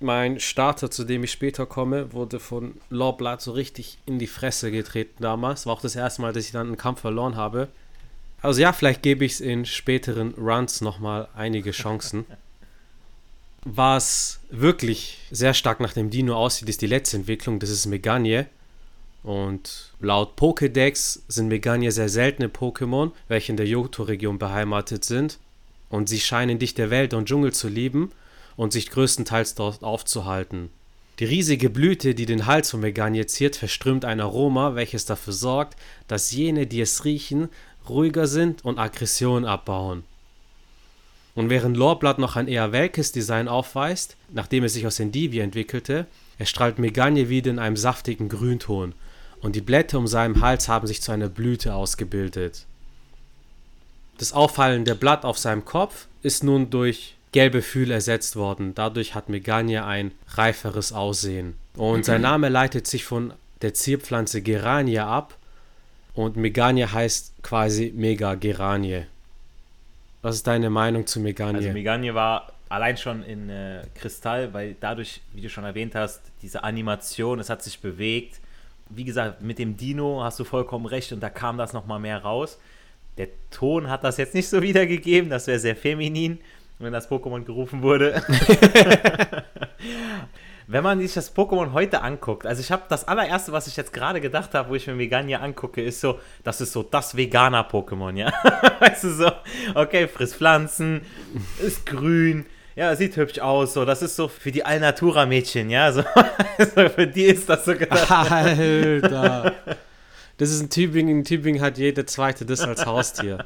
Mein 0.00 0.40
Starter, 0.40 0.90
zu 0.90 1.04
dem 1.04 1.22
ich 1.22 1.30
später 1.30 1.64
komme, 1.64 2.12
wurde 2.12 2.40
von 2.40 2.74
Loreblood 2.90 3.40
so 3.40 3.52
richtig 3.52 3.98
in 4.04 4.18
die 4.18 4.26
Fresse 4.26 4.72
getreten 4.72 5.22
damals. 5.22 5.64
War 5.64 5.74
auch 5.74 5.80
das 5.80 5.94
erste 5.94 6.22
Mal, 6.22 6.32
dass 6.32 6.46
ich 6.46 6.50
dann 6.50 6.66
einen 6.66 6.76
Kampf 6.76 7.02
verloren 7.02 7.36
habe. 7.36 7.68
Also 8.42 8.62
ja, 8.62 8.72
vielleicht 8.72 9.02
gebe 9.02 9.24
ich 9.24 9.34
es 9.34 9.40
in 9.40 9.64
späteren 9.64 10.34
Runs 10.34 10.80
nochmal 10.80 11.28
einige 11.36 11.70
Chancen. 11.70 12.24
Was 13.64 14.40
wirklich 14.50 15.18
sehr 15.30 15.54
stark 15.54 15.80
nach 15.80 15.94
dem 15.94 16.10
Dino 16.10 16.36
aussieht, 16.36 16.68
ist 16.68 16.82
die 16.82 16.86
letzte 16.86 17.16
Entwicklung. 17.16 17.58
Das 17.58 17.70
ist 17.70 17.86
Meganie. 17.86 18.44
Und 19.22 19.92
laut 20.00 20.38
Pokédex 20.38 21.20
sind 21.28 21.48
Meganie 21.48 21.90
sehr 21.90 22.10
seltene 22.10 22.48
Pokémon, 22.48 23.12
welche 23.28 23.52
in 23.52 23.56
der 23.56 23.66
Johto-Region 23.66 24.38
beheimatet 24.38 25.04
sind. 25.04 25.38
Und 25.88 26.10
sie 26.10 26.20
scheinen 26.20 26.58
dichte 26.58 26.90
Wälder 26.90 27.16
und 27.16 27.26
Dschungel 27.26 27.52
zu 27.52 27.68
lieben 27.68 28.12
und 28.56 28.74
sich 28.74 28.90
größtenteils 28.90 29.54
dort 29.54 29.82
aufzuhalten. 29.82 30.68
Die 31.20 31.24
riesige 31.24 31.70
Blüte, 31.70 32.14
die 32.14 32.26
den 32.26 32.46
Hals 32.46 32.70
von 32.70 32.80
Meganie 32.80 33.24
ziert, 33.26 33.56
verströmt 33.56 34.04
ein 34.04 34.20
Aroma, 34.20 34.74
welches 34.74 35.06
dafür 35.06 35.32
sorgt, 35.32 35.78
dass 36.06 36.32
jene, 36.32 36.66
die 36.66 36.80
es 36.80 37.04
riechen, 37.04 37.48
ruhiger 37.88 38.26
sind 38.26 38.64
und 38.64 38.78
Aggression 38.78 39.44
abbauen. 39.44 40.02
Und 41.34 41.50
während 41.50 41.76
Loreblood 41.76 42.18
noch 42.18 42.36
ein 42.36 42.48
eher 42.48 42.72
welkes 42.72 43.12
Design 43.12 43.48
aufweist, 43.48 44.16
nachdem 44.32 44.64
es 44.64 44.74
sich 44.74 44.86
aus 44.86 45.00
Endivie 45.00 45.40
entwickelte, 45.40 46.06
erstrahlt 46.38 46.78
Meganie 46.78 47.28
wieder 47.28 47.50
in 47.50 47.58
einem 47.58 47.76
saftigen 47.76 48.28
Grünton 48.28 48.94
und 49.44 49.54
die 49.56 49.60
Blätter 49.60 49.98
um 49.98 50.06
seinem 50.06 50.40
Hals 50.40 50.68
haben 50.68 50.86
sich 50.86 51.02
zu 51.02 51.12
einer 51.12 51.28
Blüte 51.28 51.74
ausgebildet. 51.74 52.64
Das 54.16 54.32
auffallende 54.32 54.94
Blatt 54.94 55.26
auf 55.26 55.36
seinem 55.36 55.66
Kopf 55.66 56.06
ist 56.22 56.42
nun 56.42 56.70
durch 56.70 57.16
gelbe 57.32 57.60
Fühle 57.60 57.92
ersetzt 57.92 58.36
worden. 58.36 58.74
Dadurch 58.74 59.14
hat 59.14 59.28
Meganie 59.28 59.78
ein 59.78 60.12
reiferes 60.28 60.94
Aussehen. 60.94 61.56
Und 61.76 62.06
sein 62.06 62.22
Name 62.22 62.48
leitet 62.48 62.86
sich 62.86 63.04
von 63.04 63.34
der 63.60 63.74
Zierpflanze 63.74 64.40
Geranie 64.40 65.00
ab. 65.00 65.36
Und 66.14 66.36
Meganie 66.36 66.86
heißt 66.86 67.34
quasi 67.42 67.92
Mega 67.94 68.36
Geranie. 68.36 69.02
Was 70.24 70.36
ist 70.36 70.46
deine 70.46 70.70
Meinung 70.70 71.06
zu 71.06 71.20
Meganie? 71.20 71.58
Also 71.58 71.72
Meganie 71.72 72.14
war 72.14 72.54
Allein 72.70 72.96
schon 72.96 73.22
in 73.22 73.50
äh, 73.50 73.82
Kristall, 73.94 74.54
weil 74.54 74.74
dadurch, 74.80 75.20
wie 75.34 75.42
du 75.42 75.50
schon 75.50 75.64
erwähnt 75.64 75.94
hast, 75.94 76.22
diese 76.40 76.64
Animation, 76.64 77.38
es 77.38 77.50
hat 77.50 77.62
sich 77.62 77.78
bewegt. 77.78 78.40
Wie 78.88 79.04
gesagt, 79.04 79.42
mit 79.42 79.58
dem 79.58 79.76
Dino 79.76 80.24
hast 80.24 80.40
du 80.40 80.44
vollkommen 80.44 80.86
recht 80.86 81.12
und 81.12 81.20
da 81.20 81.28
kam 81.28 81.58
das 81.58 81.74
nochmal 81.74 82.00
mehr 82.00 82.18
raus. 82.18 82.58
Der 83.18 83.28
Ton 83.50 83.90
hat 83.90 84.02
das 84.02 84.16
jetzt 84.16 84.34
nicht 84.34 84.48
so 84.48 84.62
wiedergegeben, 84.62 85.28
das 85.28 85.46
wäre 85.46 85.58
sehr 85.58 85.76
feminin, 85.76 86.38
wenn 86.78 86.92
das 86.92 87.08
Pokémon 87.08 87.44
gerufen 87.44 87.82
wurde. 87.82 88.22
wenn 90.66 90.82
man 90.82 91.00
sich 91.00 91.12
das 91.12 91.34
Pokémon 91.34 91.72
heute 91.72 92.02
anguckt, 92.02 92.46
also 92.46 92.60
ich 92.60 92.72
habe 92.72 92.84
das 92.88 93.06
allererste, 93.06 93.52
was 93.52 93.66
ich 93.66 93.76
jetzt 93.76 93.92
gerade 93.92 94.20
gedacht 94.20 94.54
habe, 94.54 94.70
wo 94.70 94.74
ich 94.74 94.86
mir 94.86 94.98
Vegania 94.98 95.40
angucke, 95.40 95.82
ist 95.82 96.00
so, 96.00 96.18
das 96.42 96.60
ist 96.60 96.72
so 96.72 96.82
das 96.82 97.16
Veganer-Pokémon, 97.16 98.16
ja. 98.16 98.32
weißt 98.80 99.04
du 99.04 99.10
so, 99.10 99.32
okay, 99.74 100.08
frisst 100.08 100.36
Pflanzen, 100.36 101.02
ist 101.60 101.84
grün, 101.84 102.46
ja, 102.76 102.96
sieht 102.96 103.16
hübsch 103.16 103.38
aus, 103.40 103.74
so, 103.74 103.84
das 103.84 104.02
ist 104.02 104.16
so 104.16 104.28
für 104.28 104.52
die 104.52 104.64
Alnatura-Mädchen, 104.64 105.68
ja, 105.68 105.92
so, 105.92 106.02
also 106.58 106.88
für 106.88 107.06
die 107.06 107.24
ist 107.24 107.48
das 107.48 107.64
so 107.64 107.74
gedacht. 107.74 108.10
Alter. 108.30 109.52
Das 110.38 110.50
ist 110.50 110.62
ein 110.62 110.70
Tübingen, 110.70 111.18
in 111.18 111.24
Tübingen 111.24 111.60
hat 111.60 111.78
jede 111.78 112.06
zweite 112.06 112.44
das 112.44 112.62
als 112.62 112.86
Haustier. 112.86 113.44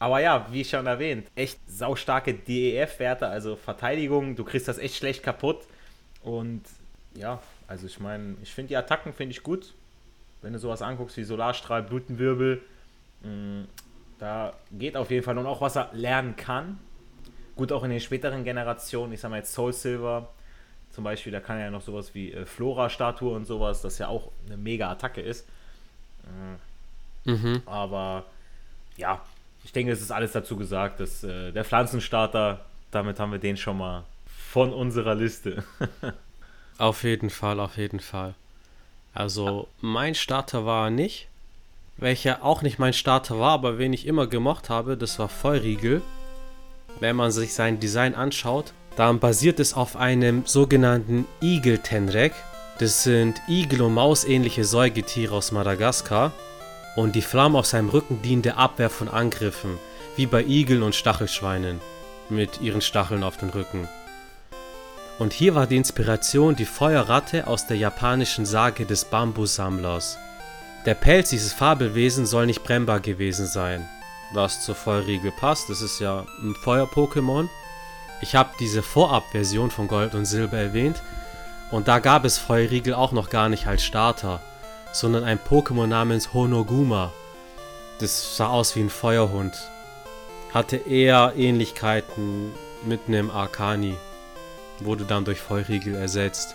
Aber 0.00 0.20
ja, 0.20 0.46
wie 0.50 0.64
schon 0.64 0.86
erwähnt, 0.86 1.28
echt 1.36 1.58
saustarke 1.66 2.34
DEF-Werte, 2.34 3.28
also 3.28 3.56
Verteidigung, 3.56 4.34
du 4.36 4.44
kriegst 4.44 4.66
das 4.66 4.78
echt 4.78 4.96
schlecht 4.96 5.22
kaputt. 5.22 5.66
Und 6.24 6.62
ja, 7.14 7.40
also 7.68 7.86
ich 7.86 8.00
meine, 8.00 8.36
ich 8.42 8.52
finde 8.52 8.68
die 8.68 8.76
Attacken 8.76 9.12
finde 9.12 9.32
ich 9.32 9.42
gut. 9.42 9.72
Wenn 10.42 10.52
du 10.52 10.58
sowas 10.58 10.82
anguckst 10.82 11.16
wie 11.16 11.24
Solarstrahl, 11.24 11.82
Blutenwirbel, 11.82 12.60
mh, 13.22 13.30
mm, 13.30 13.68
da 14.18 14.54
geht 14.72 14.96
auf 14.96 15.10
jeden 15.10 15.24
Fall 15.24 15.36
und 15.38 15.46
auch 15.46 15.60
was 15.60 15.76
er 15.76 15.90
lernen 15.92 16.36
kann. 16.36 16.78
Gut, 17.56 17.72
auch 17.72 17.84
in 17.84 17.90
den 17.90 18.00
späteren 18.00 18.42
Generationen, 18.42 19.12
ich 19.12 19.20
sag 19.20 19.30
mal 19.30 19.38
jetzt 19.38 19.52
Soul 19.52 19.72
Silver 19.72 20.28
zum 20.90 21.04
Beispiel, 21.04 21.32
da 21.32 21.40
kann 21.40 21.58
er 21.58 21.66
ja 21.66 21.70
noch 21.70 21.82
sowas 21.82 22.14
wie 22.14 22.32
äh, 22.32 22.46
Flora-Statue 22.46 23.34
und 23.34 23.46
sowas, 23.46 23.82
das 23.82 23.98
ja 23.98 24.08
auch 24.08 24.30
eine 24.46 24.56
mega 24.56 24.90
Attacke 24.90 25.20
ist. 25.20 25.46
Äh, 27.26 27.30
mhm. 27.30 27.62
Aber 27.66 28.24
ja, 28.96 29.20
ich 29.64 29.72
denke, 29.72 29.92
es 29.92 30.00
ist 30.00 30.12
alles 30.12 30.32
dazu 30.32 30.56
gesagt, 30.56 31.00
dass 31.00 31.24
äh, 31.24 31.50
der 31.50 31.64
Pflanzenstarter, 31.64 32.64
damit 32.92 33.18
haben 33.18 33.32
wir 33.32 33.40
den 33.40 33.56
schon 33.56 33.78
mal 33.78 34.04
von 34.54 34.72
unserer 34.72 35.16
Liste. 35.16 35.64
auf 36.78 37.02
jeden 37.02 37.28
Fall, 37.28 37.58
auf 37.58 37.76
jeden 37.76 37.98
Fall. 37.98 38.34
Also 39.12 39.66
mein 39.80 40.14
Starter 40.14 40.64
war 40.64 40.90
nicht, 40.90 41.26
welcher 41.96 42.44
auch 42.44 42.62
nicht 42.62 42.78
mein 42.78 42.92
Starter 42.92 43.40
war, 43.40 43.50
aber 43.50 43.78
wen 43.78 43.92
ich 43.92 44.06
immer 44.06 44.28
gemocht 44.28 44.70
habe, 44.70 44.96
das 44.96 45.18
war 45.18 45.28
Feuriegel. 45.28 46.02
Wenn 47.00 47.16
man 47.16 47.32
sich 47.32 47.52
sein 47.52 47.80
Design 47.80 48.14
anschaut, 48.14 48.72
dann 48.94 49.18
basiert 49.18 49.58
es 49.58 49.74
auf 49.74 49.96
einem 49.96 50.46
sogenannten 50.46 51.26
Igel-Tenrek. 51.42 52.32
Das 52.78 53.02
sind 53.02 53.42
Igel- 53.48 53.82
und 53.82 53.94
Mausähnliche 53.94 54.64
Säugetiere 54.64 55.34
aus 55.34 55.50
Madagaskar. 55.50 56.30
Und 56.94 57.16
die 57.16 57.22
Flamme 57.22 57.58
auf 57.58 57.66
seinem 57.66 57.88
Rücken 57.88 58.22
dient 58.22 58.44
der 58.44 58.58
Abwehr 58.58 58.90
von 58.90 59.08
Angriffen, 59.08 59.78
wie 60.14 60.26
bei 60.26 60.44
Igeln 60.44 60.84
und 60.84 60.94
Stachelschweinen 60.94 61.80
mit 62.28 62.60
ihren 62.60 62.82
Stacheln 62.82 63.24
auf 63.24 63.36
den 63.36 63.50
Rücken. 63.50 63.88
Und 65.18 65.32
hier 65.32 65.54
war 65.54 65.66
die 65.66 65.76
Inspiration 65.76 66.56
die 66.56 66.64
Feuerratte 66.64 67.46
aus 67.46 67.66
der 67.66 67.76
japanischen 67.76 68.46
Sage 68.46 68.84
des 68.84 69.04
Bambussammlers. 69.04 70.18
Der 70.86 70.94
Pelz 70.94 71.30
dieses 71.30 71.52
Fabelwesen 71.52 72.26
soll 72.26 72.46
nicht 72.46 72.64
brennbar 72.64 73.00
gewesen 73.00 73.46
sein, 73.46 73.88
was 74.32 74.64
zur 74.64 74.74
Feuerriegel 74.74 75.32
passt, 75.32 75.70
das 75.70 75.80
ist 75.80 76.00
ja 76.00 76.26
ein 76.42 76.54
Feuer-Pokémon. 76.56 77.48
Ich 78.20 78.34
habe 78.34 78.50
diese 78.58 78.82
Vorab-Version 78.82 79.70
von 79.70 79.86
Gold 79.86 80.14
und 80.14 80.24
Silber 80.24 80.58
erwähnt 80.58 81.00
und 81.70 81.86
da 81.86 82.00
gab 82.00 82.24
es 82.24 82.36
Feuerriegel 82.36 82.92
auch 82.92 83.12
noch 83.12 83.30
gar 83.30 83.48
nicht 83.48 83.66
als 83.66 83.84
Starter, 83.84 84.40
sondern 84.92 85.24
ein 85.24 85.38
Pokémon 85.38 85.86
namens 85.86 86.34
Honoguma. 86.34 87.12
Das 88.00 88.36
sah 88.36 88.48
aus 88.48 88.74
wie 88.74 88.80
ein 88.80 88.90
Feuerhund, 88.90 89.54
hatte 90.52 90.76
eher 90.76 91.34
Ähnlichkeiten 91.36 92.52
mit 92.84 93.02
einem 93.06 93.30
Arcani 93.30 93.96
wurde 94.80 95.04
dann 95.04 95.24
durch 95.24 95.40
Feurigel 95.40 95.94
ersetzt. 95.94 96.54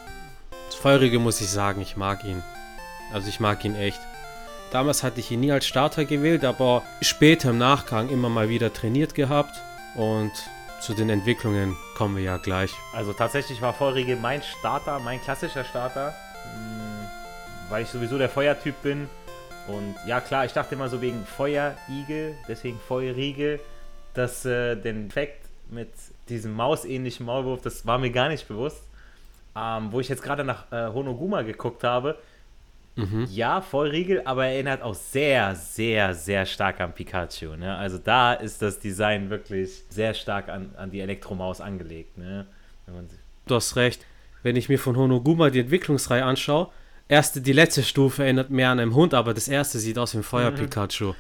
Feurigel 0.82 1.20
muss 1.20 1.42
ich 1.42 1.50
sagen, 1.50 1.82
ich 1.82 1.98
mag 1.98 2.24
ihn. 2.24 2.42
Also 3.14 3.28
ich 3.28 3.40
mag 3.40 3.64
ihn 3.66 3.76
echt. 3.76 4.00
Damals 4.72 5.04
hatte 5.04 5.20
ich 5.20 5.32
ihn 5.32 5.40
nie 5.40 5.52
als 5.52 5.66
Starter 5.66 6.06
gewählt, 6.06 6.46
aber 6.46 6.84
später 7.02 7.50
im 7.50 7.58
Nachgang 7.58 8.10
immer 8.10 8.30
mal 8.30 8.50
wieder 8.50 8.72
trainiert 8.72 9.16
gehabt 9.16 9.62
und 9.96 10.32
zu 10.80 10.94
den 10.94 11.10
Entwicklungen 11.10 11.76
kommen 11.98 12.16
wir 12.16 12.24
ja 12.24 12.38
gleich. 12.38 12.72
Also 12.94 13.12
tatsächlich 13.12 13.62
war 13.62 13.74
Feurigel 13.74 14.16
mein 14.16 14.42
Starter, 14.42 15.00
mein 15.00 15.22
klassischer 15.22 15.66
Starter, 15.66 16.14
hm, 16.54 17.08
weil 17.70 17.84
ich 17.84 17.90
sowieso 17.90 18.18
der 18.18 18.30
Feuertyp 18.30 18.82
bin. 18.82 19.10
Und 19.68 19.96
ja 20.08 20.22
klar, 20.22 20.46
ich 20.46 20.54
dachte 20.54 20.76
immer 20.76 20.88
so 20.88 21.02
wegen 21.02 21.26
Feuerigel, 21.26 22.36
deswegen 22.48 22.80
Feurigel, 22.80 23.60
dass 24.14 24.46
äh, 24.46 24.76
den 24.76 25.08
Effekt 25.08 25.49
mit 25.72 25.90
diesem 26.30 26.54
mausähnlichen 26.54 27.26
Maulwurf, 27.26 27.62
das 27.62 27.86
war 27.86 27.98
mir 27.98 28.12
gar 28.12 28.30
nicht 28.30 28.48
bewusst. 28.48 28.84
Ähm, 29.56 29.92
wo 29.92 30.00
ich 30.00 30.08
jetzt 30.10 30.22
gerade 30.22 30.44
nach 30.44 30.72
äh, 30.72 30.94
Honoguma 30.94 31.42
geguckt 31.42 31.84
habe, 31.84 32.18
mhm. 32.96 33.28
ja, 33.32 33.62
Vollriegel, 33.62 34.22
aber 34.26 34.46
er 34.46 34.54
erinnert 34.54 34.82
auch 34.84 34.94
sehr, 34.94 35.56
sehr, 35.56 36.14
sehr 36.14 36.46
stark 36.46 36.80
an 36.80 36.94
Pikachu. 36.94 37.56
Ne? 37.56 37.76
Also 37.76 37.98
da 37.98 38.34
ist 38.34 38.62
das 38.62 38.80
Design 38.80 39.30
wirklich 39.30 39.84
sehr 39.90 40.14
stark 40.14 40.50
an, 40.50 40.72
an 40.78 40.92
die 40.92 41.00
Elektromaus 41.00 41.62
angelegt. 41.62 42.18
Ne? 42.18 42.46
du 43.48 43.56
hast 43.56 43.76
recht. 43.76 44.06
Wenn 44.44 44.56
ich 44.56 44.70
mir 44.70 44.80
von 44.80 44.96
Honoguma 44.96 45.50
die 45.50 45.60
Entwicklungsreihe 45.60 46.24
anschaue, 46.24 46.70
erste, 47.08 47.42
die 47.42 47.54
letzte 47.54 47.84
Stufe 47.84 48.24
erinnert 48.24 48.52
mehr 48.52 48.70
an 48.70 48.80
einen 48.80 48.94
Hund, 48.94 49.14
aber 49.14 49.34
das 49.34 49.48
erste 49.48 49.80
sieht 49.80 49.98
aus 49.98 50.14
wie 50.14 50.20
ein 50.20 50.24
Feuer-Pikachu. 50.24 51.10
Mhm. 51.10 51.16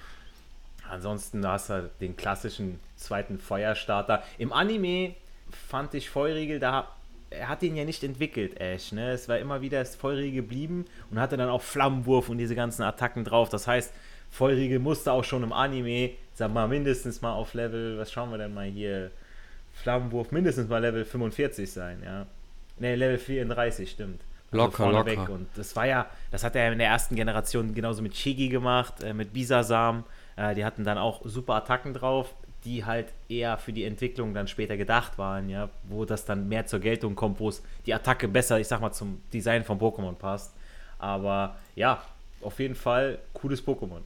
Ansonsten 0.89 1.45
hast 1.45 1.69
du 1.69 1.89
den 2.01 2.17
klassischen 2.17 2.79
zweiten 2.95 3.37
Feuerstarter. 3.37 4.23
Im 4.37 4.51
Anime 4.51 5.15
fand 5.49 5.93
ich 5.93 6.09
Feurigel, 6.09 6.59
da 6.59 6.87
er 7.31 7.47
hat 7.47 7.61
ihn 7.61 7.75
ja 7.75 7.85
nicht 7.85 8.03
entwickelt, 8.03 8.59
Ash. 8.59 8.91
Ne? 8.91 9.11
Es 9.11 9.29
war 9.29 9.37
immer 9.37 9.61
wieder 9.61 9.85
Feurigel 9.85 10.31
geblieben 10.31 10.85
und 11.11 11.19
hatte 11.19 11.37
dann 11.37 11.49
auch 11.49 11.61
Flammenwurf 11.61 12.29
und 12.29 12.39
diese 12.39 12.55
ganzen 12.55 12.83
Attacken 12.83 13.23
drauf. 13.23 13.49
Das 13.49 13.67
heißt, 13.67 13.93
Feurigel 14.31 14.79
musste 14.79 15.11
auch 15.11 15.23
schon 15.23 15.43
im 15.43 15.53
Anime, 15.53 16.11
sag 16.33 16.53
mal, 16.53 16.67
mindestens 16.67 17.21
mal 17.21 17.33
auf 17.33 17.53
Level, 17.53 17.97
was 17.97 18.11
schauen 18.11 18.31
wir 18.31 18.37
denn 18.37 18.53
mal 18.53 18.65
hier? 18.65 19.11
Flammenwurf 19.73 20.31
mindestens 20.31 20.69
mal 20.69 20.79
Level 20.79 21.05
45 21.05 21.71
sein, 21.71 22.01
ja. 22.03 22.25
Ne, 22.79 22.95
Level 22.95 23.17
34, 23.17 23.89
stimmt. 23.89 24.21
Also 24.51 24.65
locker, 24.65 24.91
locker. 24.91 25.05
Weg. 25.05 25.29
Und 25.29 25.47
das 25.55 25.75
war 25.75 25.85
ja, 25.85 26.07
das 26.31 26.43
hat 26.43 26.55
er 26.55 26.71
in 26.71 26.79
der 26.79 26.87
ersten 26.87 27.15
Generation 27.15 27.73
genauso 27.73 28.01
mit 28.01 28.15
Shigi 28.15 28.49
gemacht, 28.49 29.03
äh, 29.03 29.13
mit 29.13 29.33
Bisasam. 29.33 30.03
Äh, 30.39 30.55
die 30.55 30.63
hatten 30.63 30.83
dann 30.83 30.97
auch 30.97 31.21
super 31.25 31.55
Attacken 31.55 31.93
drauf, 31.93 32.33
die 32.63 32.85
halt 32.85 33.07
eher 33.27 33.57
für 33.57 33.73
die 33.73 33.83
Entwicklung 33.83 34.33
dann 34.33 34.47
später 34.47 34.77
gedacht 34.77 35.17
waren, 35.17 35.49
ja, 35.49 35.69
wo 35.83 36.05
das 36.05 36.25
dann 36.25 36.47
mehr 36.47 36.65
zur 36.65 36.79
Geltung 36.79 37.15
kommt, 37.15 37.39
wo 37.39 37.49
es 37.49 37.61
die 37.85 37.93
Attacke 37.93 38.27
besser, 38.27 38.59
ich 38.59 38.67
sag 38.67 38.81
mal, 38.81 38.91
zum 38.91 39.21
Design 39.33 39.63
von 39.63 39.79
Pokémon 39.79 40.13
passt. 40.13 40.53
Aber 40.97 41.57
ja, 41.75 42.01
auf 42.41 42.59
jeden 42.59 42.75
Fall 42.75 43.19
cooles 43.33 43.65
Pokémon. 43.65 44.01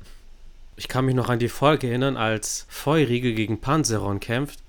Ich 0.75 0.88
kann 0.88 1.06
mich 1.06 1.16
noch 1.16 1.30
an 1.30 1.40
die 1.40 1.50
Folge 1.50 1.88
erinnern, 1.88 2.18
als 2.18 2.66
Feuriegel 2.68 3.34
gegen 3.34 3.62
Panzeron 3.62 4.20
kämpft. 4.20 4.60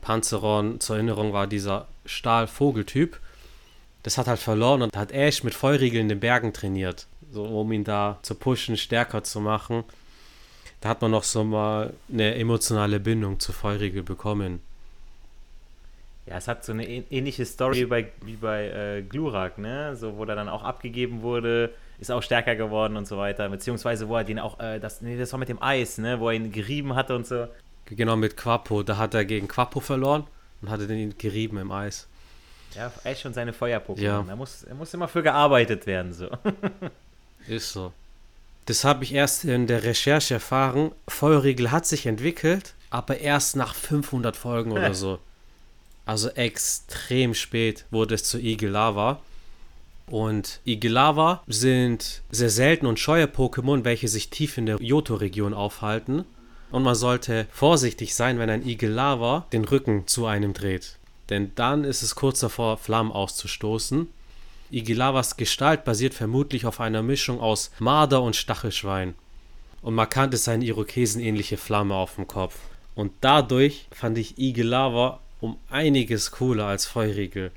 Panzeron, 0.00 0.80
zur 0.80 0.96
Erinnerung, 0.96 1.34
war 1.34 1.46
dieser 1.46 1.86
Stahlvogeltyp. 2.06 3.20
Das 4.02 4.16
hat 4.16 4.26
halt 4.26 4.40
verloren 4.40 4.80
und 4.80 4.96
hat 4.96 5.12
Ash 5.12 5.44
mit 5.44 5.52
Feuriegel 5.52 6.00
in 6.00 6.08
den 6.08 6.20
Bergen 6.20 6.54
trainiert, 6.54 7.06
so 7.30 7.44
um 7.44 7.70
ihn 7.72 7.84
da 7.84 8.18
zu 8.22 8.34
pushen, 8.34 8.78
stärker 8.78 9.22
zu 9.22 9.40
machen 9.40 9.84
da 10.80 10.88
hat 10.88 11.02
man 11.02 11.10
noch 11.10 11.24
so 11.24 11.44
mal 11.44 11.92
eine 12.10 12.34
emotionale 12.36 13.00
Bindung 13.00 13.38
zu 13.38 13.52
Feurige 13.52 14.02
bekommen. 14.02 14.60
Ja, 16.26 16.36
es 16.36 16.48
hat 16.48 16.64
so 16.64 16.72
eine 16.72 16.86
ähnliche 16.86 17.44
Story 17.44 17.80
wie 17.80 17.86
bei, 17.86 18.12
wie 18.24 18.36
bei 18.36 18.68
äh, 18.68 19.02
Glurak, 19.02 19.58
ne? 19.58 19.96
So, 19.96 20.16
wo 20.16 20.24
er 20.24 20.36
dann 20.36 20.48
auch 20.48 20.62
abgegeben 20.62 21.22
wurde, 21.22 21.74
ist 21.98 22.10
auch 22.10 22.22
stärker 22.22 22.54
geworden 22.54 22.96
und 22.96 23.06
so 23.06 23.18
weiter. 23.18 23.48
Beziehungsweise, 23.48 24.08
wo 24.08 24.16
er 24.16 24.24
den 24.24 24.38
auch, 24.38 24.60
äh, 24.60 24.78
das, 24.78 25.02
nee, 25.02 25.18
das 25.18 25.32
war 25.32 25.38
mit 25.38 25.48
dem 25.48 25.62
Eis, 25.62 25.98
ne? 25.98 26.20
Wo 26.20 26.28
er 26.28 26.34
ihn 26.34 26.52
gerieben 26.52 26.94
hatte 26.94 27.16
und 27.16 27.26
so. 27.26 27.48
Genau, 27.86 28.16
mit 28.16 28.36
Quapo. 28.36 28.82
Da 28.82 28.96
hat 28.96 29.14
er 29.14 29.24
gegen 29.24 29.48
Quapo 29.48 29.80
verloren 29.80 30.24
und 30.62 30.70
hatte 30.70 30.86
den 30.86 31.18
gerieben 31.18 31.58
im 31.58 31.72
Eis. 31.72 32.06
Ja, 32.74 32.92
echt 33.02 33.22
schon 33.22 33.34
seine 33.34 33.52
Feuer-Pokémon. 33.52 34.00
Ja. 34.00 34.22
Da 34.22 34.36
muss, 34.36 34.62
er 34.62 34.76
muss 34.76 34.94
immer 34.94 35.08
für 35.08 35.22
gearbeitet 35.22 35.86
werden, 35.86 36.12
so. 36.12 36.28
ist 37.48 37.72
so. 37.72 37.92
Das 38.70 38.84
habe 38.84 39.02
ich 39.02 39.12
erst 39.12 39.44
in 39.44 39.66
der 39.66 39.82
Recherche 39.82 40.34
erfahren. 40.34 40.92
Feuerriegel 41.08 41.72
hat 41.72 41.86
sich 41.86 42.06
entwickelt, 42.06 42.74
aber 42.88 43.18
erst 43.18 43.56
nach 43.56 43.74
500 43.74 44.36
Folgen 44.36 44.70
oder 44.70 44.94
so. 44.94 45.18
Also 46.06 46.28
extrem 46.28 47.34
spät 47.34 47.84
wurde 47.90 48.14
es 48.14 48.22
zu 48.22 48.38
Igilava. 48.38 49.22
Und 50.06 50.60
Igilava 50.64 51.42
sind 51.48 52.22
sehr 52.30 52.50
selten 52.50 52.86
und 52.86 53.00
scheue 53.00 53.24
Pokémon, 53.24 53.82
welche 53.82 54.06
sich 54.06 54.30
tief 54.30 54.56
in 54.56 54.66
der 54.66 54.76
Johto-Region 54.80 55.52
aufhalten. 55.52 56.24
Und 56.70 56.84
man 56.84 56.94
sollte 56.94 57.48
vorsichtig 57.50 58.14
sein, 58.14 58.38
wenn 58.38 58.50
ein 58.50 58.64
Igilava 58.64 59.48
den 59.52 59.64
Rücken 59.64 60.06
zu 60.06 60.26
einem 60.26 60.52
dreht. 60.52 60.96
denn 61.30 61.50
dann 61.56 61.82
ist 61.82 62.02
es 62.02 62.14
kurz 62.14 62.38
davor, 62.38 62.76
Flammen 62.76 63.10
auszustoßen. 63.10 64.06
Igilawas 64.70 65.36
Gestalt 65.36 65.84
basiert 65.84 66.14
vermutlich 66.14 66.66
auf 66.66 66.80
einer 66.80 67.02
Mischung 67.02 67.40
aus 67.40 67.70
Marder 67.78 68.22
und 68.22 68.36
Stachelschwein. 68.36 69.14
Und 69.82 69.94
markant 69.94 70.34
ist 70.34 70.44
seine 70.44 70.64
irokesenähnliche 70.64 71.56
Flamme 71.56 71.94
auf 71.94 72.16
dem 72.16 72.26
Kopf. 72.26 72.56
Und 72.94 73.12
dadurch 73.20 73.86
fand 73.90 74.18
ich 74.18 74.38
Igilava 74.38 75.20
um 75.40 75.56
einiges 75.70 76.30
cooler 76.32 76.66
als 76.66 76.86
Feurigel. 76.86 77.50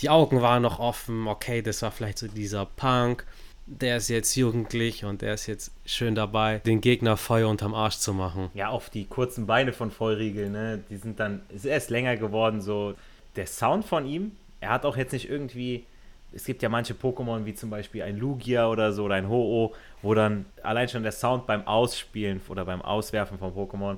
Die 0.00 0.08
Augen 0.08 0.40
waren 0.40 0.62
noch 0.62 0.78
offen, 0.78 1.26
okay, 1.26 1.60
das 1.60 1.82
war 1.82 1.90
vielleicht 1.90 2.18
so 2.18 2.28
dieser 2.28 2.64
Punk, 2.64 3.26
der 3.66 3.98
ist 3.98 4.08
jetzt 4.08 4.34
jugendlich 4.34 5.04
und 5.04 5.20
der 5.22 5.34
ist 5.34 5.46
jetzt 5.46 5.72
schön 5.84 6.14
dabei, 6.14 6.60
den 6.60 6.80
Gegner 6.80 7.16
Feuer 7.16 7.48
unterm 7.48 7.74
Arsch 7.74 7.98
zu 7.98 8.14
machen. 8.14 8.50
Ja, 8.54 8.68
auf 8.68 8.88
die 8.90 9.04
kurzen 9.04 9.46
Beine 9.46 9.72
von 9.72 9.90
Feurigel, 9.90 10.48
ne, 10.48 10.82
die 10.88 10.96
sind 10.96 11.20
dann, 11.20 11.42
ist 11.50 11.66
erst 11.66 11.90
länger 11.90 12.16
geworden, 12.16 12.60
so. 12.60 12.94
Der 13.36 13.46
Sound 13.46 13.84
von 13.84 14.06
ihm, 14.06 14.32
er 14.60 14.70
hat 14.70 14.86
auch 14.86 14.96
jetzt 14.96 15.12
nicht 15.12 15.28
irgendwie, 15.28 15.84
es 16.32 16.44
gibt 16.44 16.62
ja 16.62 16.68
manche 16.68 16.94
Pokémon, 16.94 17.44
wie 17.44 17.54
zum 17.54 17.70
Beispiel 17.70 18.02
ein 18.02 18.18
Lugia 18.18 18.68
oder 18.68 18.92
so 18.92 19.04
oder 19.04 19.14
ein 19.14 19.28
Ho-Oh, 19.28 19.74
wo 20.02 20.14
dann 20.14 20.46
allein 20.62 20.88
schon 20.88 21.02
der 21.02 21.12
Sound 21.12 21.46
beim 21.46 21.66
Ausspielen 21.66 22.40
oder 22.48 22.64
beim 22.64 22.82
Auswerfen 22.82 23.38
von 23.38 23.54
Pokémon, 23.54 23.96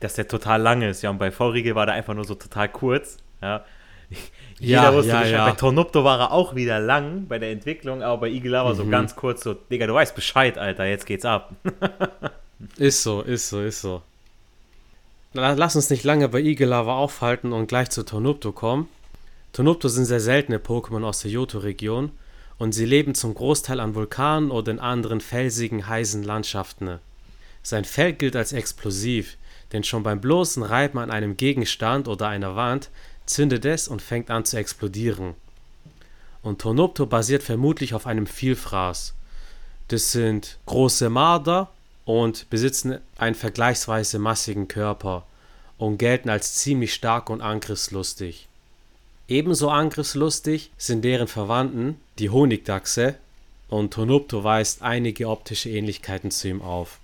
dass 0.00 0.14
der 0.14 0.26
total 0.26 0.60
lang 0.60 0.82
ist. 0.82 1.02
Ja, 1.02 1.10
und 1.10 1.18
bei 1.18 1.30
Feurigel 1.30 1.74
war 1.74 1.86
der 1.86 1.94
einfach 1.94 2.14
nur 2.14 2.24
so 2.24 2.34
total 2.34 2.68
kurz. 2.68 3.18
Ja, 3.40 3.64
jeder 4.58 4.82
ja, 4.82 4.94
wusste 4.94 5.12
ja, 5.12 5.20
Bescheid. 5.20 5.34
Ja. 5.34 5.46
Bei 5.46 5.52
Tornupto 5.52 6.02
war 6.02 6.18
er 6.18 6.32
auch 6.32 6.54
wieder 6.54 6.80
lang 6.80 7.26
bei 7.28 7.38
der 7.38 7.52
Entwicklung, 7.52 8.02
aber 8.02 8.22
bei 8.22 8.28
Igel 8.28 8.52
war 8.52 8.72
mhm. 8.72 8.76
so 8.76 8.86
ganz 8.86 9.14
kurz 9.14 9.42
so, 9.42 9.54
Digga, 9.54 9.86
du 9.86 9.94
weißt 9.94 10.14
Bescheid, 10.14 10.58
Alter, 10.58 10.84
jetzt 10.86 11.06
geht's 11.06 11.24
ab. 11.24 11.52
ist 12.76 13.02
so, 13.02 13.22
ist 13.22 13.48
so, 13.48 13.60
ist 13.60 13.80
so. 13.80 14.02
Lass 15.34 15.76
uns 15.76 15.90
nicht 15.90 16.04
lange 16.04 16.28
bei 16.28 16.40
Igelava 16.40 16.96
aufhalten 16.96 17.52
und 17.52 17.68
gleich 17.68 17.90
zu 17.90 18.02
Tornupto 18.02 18.50
kommen. 18.50 18.88
Tornupto 19.52 19.88
sind 19.88 20.04
sehr 20.04 20.20
seltene 20.20 20.58
Pokémon 20.58 21.04
aus 21.04 21.20
der 21.20 21.30
Johto-Region 21.30 22.12
und 22.58 22.72
sie 22.72 22.84
leben 22.84 23.14
zum 23.14 23.34
Großteil 23.34 23.80
an 23.80 23.94
Vulkanen 23.94 24.50
oder 24.50 24.72
in 24.72 24.78
anderen 24.78 25.20
felsigen, 25.20 25.86
heißen 25.86 26.22
Landschaften. 26.22 26.98
Sein 27.62 27.84
Fell 27.84 28.12
gilt 28.12 28.36
als 28.36 28.52
explosiv, 28.52 29.36
denn 29.72 29.84
schon 29.84 30.02
beim 30.02 30.20
bloßen 30.20 30.62
Reiben 30.62 30.98
an 30.98 31.10
einem 31.10 31.36
Gegenstand 31.36 32.08
oder 32.08 32.28
einer 32.28 32.56
Wand 32.56 32.90
zündet 33.26 33.64
es 33.64 33.88
und 33.88 34.02
fängt 34.02 34.30
an 34.30 34.44
zu 34.44 34.56
explodieren. 34.56 35.34
Und 36.42 36.60
Tonopto 36.60 37.06
basiert 37.06 37.42
vermutlich 37.42 37.94
auf 37.94 38.06
einem 38.06 38.26
Vielfraß. 38.26 39.14
Das 39.88 40.12
sind 40.12 40.58
große 40.66 41.10
Marder 41.10 41.70
und 42.04 42.48
besitzen 42.48 42.98
einen 43.16 43.34
vergleichsweise 43.34 44.18
massigen 44.18 44.68
Körper 44.68 45.26
und 45.76 45.98
gelten 45.98 46.30
als 46.30 46.54
ziemlich 46.54 46.94
stark 46.94 47.28
und 47.28 47.40
angriffslustig. 47.40 48.47
Ebenso 49.28 49.68
angriffslustig 49.68 50.70
sind 50.78 51.04
deren 51.04 51.28
Verwandten, 51.28 52.00
die 52.18 52.30
Honigdachse, 52.30 53.16
und 53.68 53.92
Tonopto 53.92 54.42
weist 54.42 54.80
einige 54.80 55.28
optische 55.28 55.68
Ähnlichkeiten 55.68 56.30
zu 56.30 56.48
ihm 56.48 56.62
auf. 56.62 56.98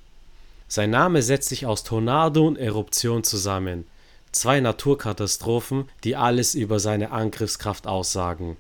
Sein 0.67 0.89
Name 0.89 1.21
setzt 1.21 1.51
sich 1.51 1.67
aus 1.67 1.85
Tornado 1.85 2.47
und 2.47 2.57
Eruption 2.57 3.23
zusammen, 3.23 3.87
zwei 4.33 4.61
Naturkatastrophen, 4.61 5.91
die 6.03 6.17
alles 6.17 6.55
über 6.55 6.81
seine 6.81 7.11
Angriffskraft 7.11 7.87
aussagen. 7.87 8.57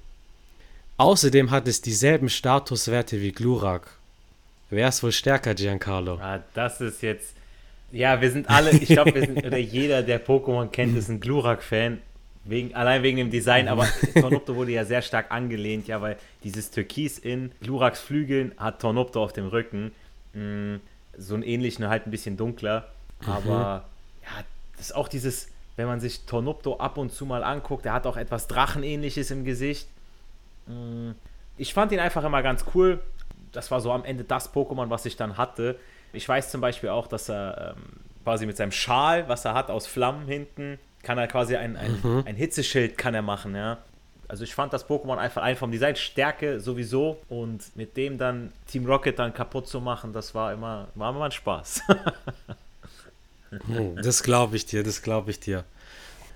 Außerdem 0.98 1.50
hat 1.50 1.66
es 1.66 1.80
dieselben 1.80 2.28
Statuswerte 2.28 3.22
wie 3.22 3.32
Glurak. 3.32 3.96
Wer 4.68 4.88
ist 4.88 5.02
wohl 5.02 5.12
stärker, 5.12 5.54
Giancarlo? 5.54 6.18
Ah, 6.20 6.42
das 6.52 6.82
ist 6.82 7.02
jetzt. 7.02 7.32
Ja, 7.90 8.20
wir 8.20 8.30
sind 8.30 8.50
alle, 8.50 8.70
ich 8.72 8.88
glaube, 8.88 9.12
oder 9.46 9.56
jeder, 9.56 10.02
der 10.02 10.24
Pokémon 10.24 10.68
kennt, 10.68 10.96
ist 10.96 11.08
ein 11.08 11.20
Glurak-Fan. 11.20 12.00
Wegen, 12.46 12.74
allein 12.74 13.02
wegen 13.02 13.16
dem 13.16 13.30
Design, 13.30 13.68
aber 13.68 13.86
Tornopto 14.14 14.54
wurde 14.54 14.72
ja 14.72 14.84
sehr 14.84 15.02
stark 15.02 15.30
angelehnt, 15.30 15.88
ja, 15.88 16.00
weil 16.00 16.16
dieses 16.42 16.70
Türkis 16.70 17.18
in 17.18 17.52
Gluraks 17.60 18.00
Flügeln 18.00 18.52
hat 18.58 18.80
Tornopto 18.80 19.22
auf 19.22 19.32
dem 19.32 19.46
Rücken. 19.46 19.92
Mm, 20.34 20.76
so 21.16 21.34
einen 21.34 21.42
ähnlichen, 21.42 21.88
halt 21.88 22.06
ein 22.06 22.10
bisschen 22.10 22.36
dunkler. 22.36 22.88
Aber 23.26 23.86
mhm. 23.86 24.24
ja, 24.24 24.44
das 24.76 24.86
ist 24.86 24.94
auch 24.94 25.08
dieses, 25.08 25.48
wenn 25.76 25.86
man 25.86 26.00
sich 26.00 26.26
Tornupto 26.26 26.76
ab 26.76 26.98
und 26.98 27.12
zu 27.12 27.24
mal 27.24 27.44
anguckt, 27.44 27.84
der 27.84 27.92
hat 27.92 28.06
auch 28.06 28.16
etwas 28.16 28.46
Drachenähnliches 28.48 29.30
im 29.30 29.44
Gesicht. 29.44 29.88
Mm, 30.66 31.12
ich 31.56 31.72
fand 31.72 31.92
ihn 31.92 32.00
einfach 32.00 32.24
immer 32.24 32.42
ganz 32.42 32.64
cool. 32.74 33.00
Das 33.52 33.70
war 33.70 33.80
so 33.80 33.92
am 33.92 34.04
Ende 34.04 34.24
das 34.24 34.52
Pokémon, 34.52 34.90
was 34.90 35.06
ich 35.06 35.16
dann 35.16 35.36
hatte. 35.36 35.78
Ich 36.12 36.28
weiß 36.28 36.50
zum 36.50 36.60
Beispiel 36.60 36.90
auch, 36.90 37.06
dass 37.06 37.28
er 37.28 37.74
ähm, 37.76 37.82
quasi 38.24 38.46
mit 38.46 38.56
seinem 38.56 38.72
Schal, 38.72 39.28
was 39.28 39.44
er 39.44 39.54
hat 39.54 39.70
aus 39.70 39.86
Flammen 39.86 40.26
hinten, 40.26 40.78
kann 41.04 41.18
er 41.18 41.28
quasi 41.28 41.56
ein, 41.56 41.76
ein, 41.76 42.00
mhm. 42.02 42.22
ein 42.26 42.36
Hitzeschild 42.36 42.98
kann 42.98 43.14
er 43.14 43.22
machen, 43.22 43.54
ja. 43.54 43.78
Also 44.26 44.42
ich 44.42 44.54
fand 44.54 44.72
das 44.72 44.88
Pokémon 44.88 45.16
einfach 45.16 45.42
ein 45.42 45.56
vom 45.56 45.70
Design 45.70 45.96
Stärke 45.96 46.58
sowieso 46.58 47.18
und 47.28 47.76
mit 47.76 47.96
dem 47.96 48.18
dann 48.18 48.52
Team 48.66 48.86
Rocket 48.86 49.18
dann 49.18 49.34
kaputt 49.34 49.68
zu 49.68 49.80
machen, 49.80 50.12
das 50.12 50.34
war 50.34 50.52
immer, 50.52 50.88
war 50.94 51.10
immer 51.10 51.26
ein 51.26 51.32
Spaß. 51.32 51.82
Hm, 53.68 54.02
das 54.02 54.24
glaube 54.24 54.56
ich 54.56 54.66
dir, 54.66 54.82
das 54.82 55.00
glaube 55.02 55.30
ich 55.30 55.38
dir. 55.38 55.64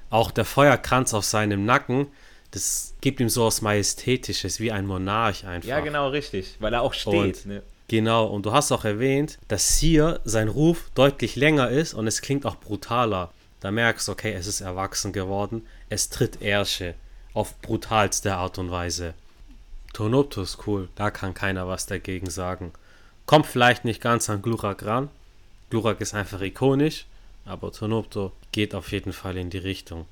Auch 0.08 0.30
der 0.30 0.44
Feuerkranz 0.44 1.14
auf 1.14 1.24
seinem 1.24 1.64
Nacken, 1.64 2.06
das 2.52 2.94
gibt 3.00 3.18
ihm 3.18 3.28
so 3.28 3.46
was 3.46 3.60
Majestätisches, 3.60 4.60
wie 4.60 4.70
ein 4.70 4.86
Monarch 4.86 5.44
einfach. 5.44 5.68
Ja, 5.68 5.80
genau, 5.80 6.10
richtig, 6.10 6.56
weil 6.60 6.72
er 6.72 6.82
auch 6.82 6.94
steht. 6.94 7.44
Ne? 7.44 7.62
Genau, 7.88 8.26
und 8.26 8.46
du 8.46 8.52
hast 8.52 8.70
auch 8.70 8.84
erwähnt, 8.84 9.38
dass 9.48 9.78
hier 9.78 10.20
sein 10.24 10.48
Ruf 10.48 10.90
deutlich 10.94 11.36
länger 11.36 11.70
ist 11.70 11.94
und 11.94 12.06
es 12.06 12.20
klingt 12.20 12.46
auch 12.46 12.56
brutaler. 12.56 13.32
Da 13.60 13.70
merkst 13.70 14.08
du, 14.08 14.12
okay, 14.12 14.32
es 14.32 14.46
ist 14.46 14.60
erwachsen 14.60 15.12
geworden, 15.12 15.66
es 15.88 16.08
tritt 16.10 16.42
Ärsche 16.42 16.94
auf 17.34 17.60
brutalste 17.60 18.34
Art 18.34 18.58
und 18.58 18.70
Weise. 18.70 19.14
Tonoptus 19.92 20.58
cool, 20.66 20.88
da 20.94 21.10
kann 21.10 21.34
keiner 21.34 21.66
was 21.66 21.86
dagegen 21.86 22.30
sagen. 22.30 22.72
Kommt 23.26 23.46
vielleicht 23.46 23.84
nicht 23.84 24.00
ganz 24.00 24.30
an 24.30 24.42
Glurak 24.42 24.84
ran, 24.84 25.10
Glurak 25.70 26.00
ist 26.00 26.14
einfach 26.14 26.40
ikonisch, 26.40 27.06
aber 27.44 27.72
Tonopto 27.72 28.32
geht 28.52 28.74
auf 28.74 28.92
jeden 28.92 29.12
Fall 29.12 29.36
in 29.36 29.50
die 29.50 29.58
Richtung. 29.58 30.06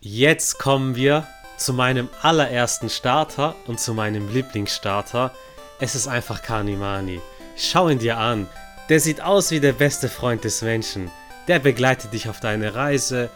Jetzt 0.00 0.58
kommen 0.58 0.96
wir 0.96 1.26
zu 1.56 1.72
meinem 1.72 2.08
allerersten 2.22 2.88
Starter 2.88 3.54
und 3.66 3.78
zu 3.78 3.94
meinem 3.94 4.32
Lieblingsstarter. 4.32 5.32
Es 5.78 5.94
ist 5.94 6.08
einfach 6.08 6.42
Kanimani. 6.42 7.20
Schau 7.56 7.88
ihn 7.88 7.98
dir 7.98 8.18
an. 8.18 8.48
Der 8.88 8.98
sieht 8.98 9.20
aus 9.20 9.50
wie 9.50 9.60
der 9.60 9.74
beste 9.74 10.08
Freund 10.08 10.42
des 10.42 10.62
Menschen. 10.62 11.10
Der 11.48 11.58
begleitet 11.58 12.12
dich 12.12 12.28
auf 12.28 12.40
deine 12.40 12.74
Reise, 12.74 13.30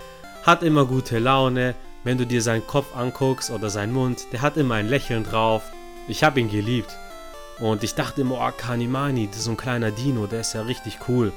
hat 0.44 0.62
immer 0.62 0.84
gute 0.84 1.18
Laune. 1.18 1.74
Wenn 2.04 2.18
du 2.18 2.26
dir 2.26 2.42
seinen 2.42 2.66
Kopf 2.66 2.94
anguckst 2.94 3.50
oder 3.50 3.70
seinen 3.70 3.92
Mund, 3.92 4.26
der 4.32 4.42
hat 4.42 4.56
immer 4.56 4.74
ein 4.74 4.88
Lächeln 4.88 5.24
drauf. 5.24 5.62
Ich 6.06 6.22
habe 6.22 6.38
ihn 6.40 6.50
geliebt. 6.50 6.94
Und 7.60 7.82
ich 7.82 7.94
dachte 7.94 8.20
immer, 8.20 8.46
oh, 8.46 8.52
Kanimani, 8.56 9.28
das 9.28 9.38
ist 9.38 9.44
so 9.44 9.52
ein 9.52 9.56
kleiner 9.56 9.90
Dino, 9.90 10.26
der 10.26 10.40
ist 10.40 10.54
ja 10.54 10.62
richtig 10.62 10.98
cool. 11.08 11.32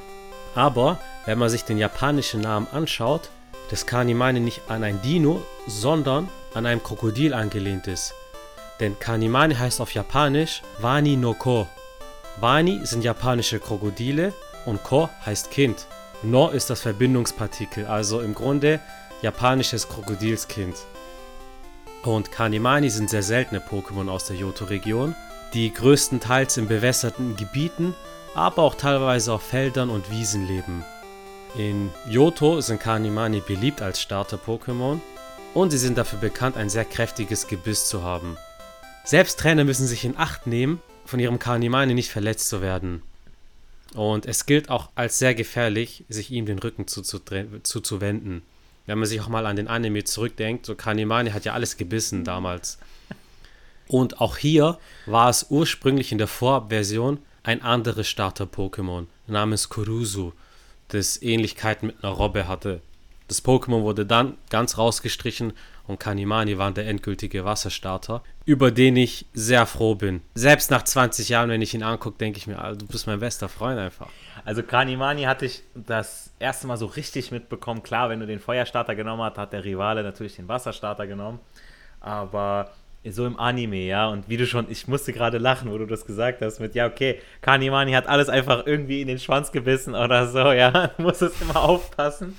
Aber 0.56 1.00
wenn 1.26 1.38
man 1.38 1.50
sich 1.50 1.64
den 1.64 1.78
japanischen 1.78 2.42
Namen 2.42 2.68
anschaut, 2.72 3.30
dass 3.70 3.86
Kanimani 3.86 4.40
nicht 4.40 4.62
an 4.68 4.84
ein 4.84 5.02
Dino, 5.02 5.42
sondern 5.68 6.30
an 6.54 6.66
einem 6.66 6.82
Krokodil 6.84 7.34
angelehnt 7.34 7.88
ist. 7.88 8.14
Denn 8.80 9.00
Kanimani 9.00 9.56
heißt 9.56 9.80
auf 9.82 9.94
Japanisch 9.94 10.62
Wani 10.80 11.16
no 11.16 11.34
Ko. 11.34 11.68
Wani 12.40 12.86
sind 12.86 13.04
japanische 13.04 13.60
Krokodile 13.60 14.34
und 14.66 14.84
Ko 14.84 15.10
heißt 15.26 15.52
Kind. 15.52 15.88
No 16.24 16.50
ist 16.50 16.70
das 16.70 16.82
Verbindungspartikel, 16.82 17.86
also 17.86 18.22
im 18.22 18.34
Grunde 18.34 18.80
japanisches 19.22 19.88
Krokodilskind. 19.88 20.76
Und 22.04 22.32
Kanimani 22.32 22.90
sind 22.90 23.10
sehr 23.10 23.24
seltene 23.24 23.60
Pokémon 23.60 24.10
aus 24.10 24.26
der 24.26 24.36
Johto-Region 24.36 25.16
die 25.54 25.74
größtenteils 25.74 26.58
in 26.58 26.68
bewässerten 26.68 27.36
Gebieten, 27.36 27.96
aber 28.36 28.64
auch 28.64 28.76
teilweise 28.76 29.34
auf 29.34 29.44
Feldern 29.44 29.90
und 29.90 30.12
Wiesen 30.12 30.48
leben. 30.48 30.84
In 31.58 31.90
Johto 32.10 32.62
sind 32.62 32.80
Kanimani 32.80 33.42
beliebt 33.42 33.82
als 33.82 34.02
Starter-Pokémon 34.02 35.00
und 35.54 35.72
sie 35.72 35.78
sind 35.78 35.98
dafür 35.98 36.20
bekannt, 36.20 36.58
ein 36.58 36.70
sehr 36.70 36.86
kräftiges 36.86 37.48
Gebiss 37.48 37.88
zu 37.88 38.04
haben. 38.04 38.38
Selbst 39.06 39.40
Trainer 39.40 39.64
müssen 39.64 39.88
sich 39.88 40.04
in 40.04 40.18
Acht 40.18 40.46
nehmen, 40.46 40.82
von 41.06 41.20
ihrem 41.20 41.40
Kanimani 41.40 41.94
nicht 41.94 42.12
verletzt 42.12 42.50
zu 42.50 42.62
werden. 42.62 43.02
Und 43.94 44.26
es 44.26 44.46
gilt 44.46 44.70
auch 44.70 44.90
als 44.96 45.20
sehr 45.20 45.34
gefährlich, 45.34 46.06
sich 46.10 46.32
ihm 46.32 46.46
den 46.46 46.60
Rücken 46.60 46.88
zuzuwenden. 46.88 47.64
Zu, 47.64 47.82
Wenn 48.02 48.98
man 48.98 49.06
sich 49.08 49.22
auch 49.22 49.28
mal 49.28 49.46
an 49.46 49.56
den 49.56 49.68
Anime 49.68 50.04
zurückdenkt, 50.04 50.66
so 50.66 50.76
Kanimani 50.76 51.32
hat 51.32 51.46
ja 51.46 51.54
alles 51.54 51.78
gebissen 51.78 52.24
damals. 52.24 52.78
Und 53.88 54.20
auch 54.20 54.38
hier 54.38 54.78
war 55.06 55.30
es 55.30 55.48
ursprünglich 55.50 56.12
in 56.12 56.18
der 56.18 56.28
Vorabversion 56.28 57.20
ein 57.44 57.62
anderes 57.62 58.08
Starter-Pokémon 58.10 59.06
namens 59.28 59.70
Kurusu, 59.70 60.34
das 60.90 61.22
Ähnlichkeiten 61.22 61.88
mit 61.88 62.04
einer 62.04 62.14
Robbe 62.14 62.48
hatte. 62.48 62.82
Das 63.28 63.44
Pokémon 63.44 63.82
wurde 63.84 64.06
dann 64.06 64.38
ganz 64.50 64.78
rausgestrichen 64.78 65.54
und 65.88 66.00
Kanimani 66.00 66.58
war 66.58 66.72
der 66.72 66.88
endgültige 66.88 67.46
Wasserstarter, 67.46 68.22
über 68.46 68.72
den 68.72 68.96
ich 68.98 69.26
sehr 69.34 69.66
froh 69.66 69.96
bin. 69.96 70.22
Selbst 70.36 70.70
nach 70.70 70.84
20 70.84 71.30
Jahren, 71.30 71.50
wenn 71.50 71.62
ich 71.62 71.74
ihn 71.74 71.84
angucke, 71.84 72.18
denke 72.18 72.38
ich 72.38 72.48
mir, 72.48 72.76
du 72.78 72.86
bist 72.86 73.08
mein 73.08 73.20
bester 73.20 73.50
Freund 73.50 73.80
einfach. 73.80 74.10
Also 74.46 74.64
Kanimani 74.64 75.24
hatte 75.24 75.46
ich 75.46 75.64
das 75.74 76.32
erste 76.40 76.68
Mal 76.68 76.78
so 76.78 76.86
richtig 76.86 77.32
mitbekommen. 77.32 77.84
Klar, 77.84 78.10
wenn 78.10 78.20
du 78.20 78.28
den 78.28 78.40
Feuerstarter 78.40 78.96
genommen 78.96 79.24
hast, 79.24 79.38
hat 79.38 79.54
der 79.54 79.64
Rivale 79.64 80.04
natürlich 80.04 80.36
den 80.36 80.48
Wasserstarter 80.48 81.08
genommen. 81.08 81.40
Aber 82.00 82.72
so 83.12 83.26
im 83.26 83.40
Anime, 83.40 83.86
ja. 83.86 84.08
Und 84.08 84.30
wie 84.30 84.38
du 84.38 84.46
schon, 84.46 84.70
ich 84.70 84.88
musste 84.88 85.14
gerade 85.14 85.38
lachen, 85.38 85.72
wo 85.72 85.78
du 85.78 85.86
das 85.86 86.06
gesagt 86.06 86.42
hast, 86.42 86.60
mit, 86.60 86.76
ja, 86.76 86.88
okay, 86.88 87.20
Kanimani 87.42 87.94
hat 87.94 88.08
alles 88.08 88.30
einfach 88.30 88.66
irgendwie 88.66 89.02
in 89.02 89.08
den 89.08 89.20
Schwanz 89.20 89.52
gebissen 89.52 89.96
oder 89.96 90.28
so, 90.28 90.52
ja. 90.52 90.88
Du 90.98 91.04
musst 91.04 91.22
es 91.22 91.42
immer 91.42 91.62
aufpassen. 91.62 92.36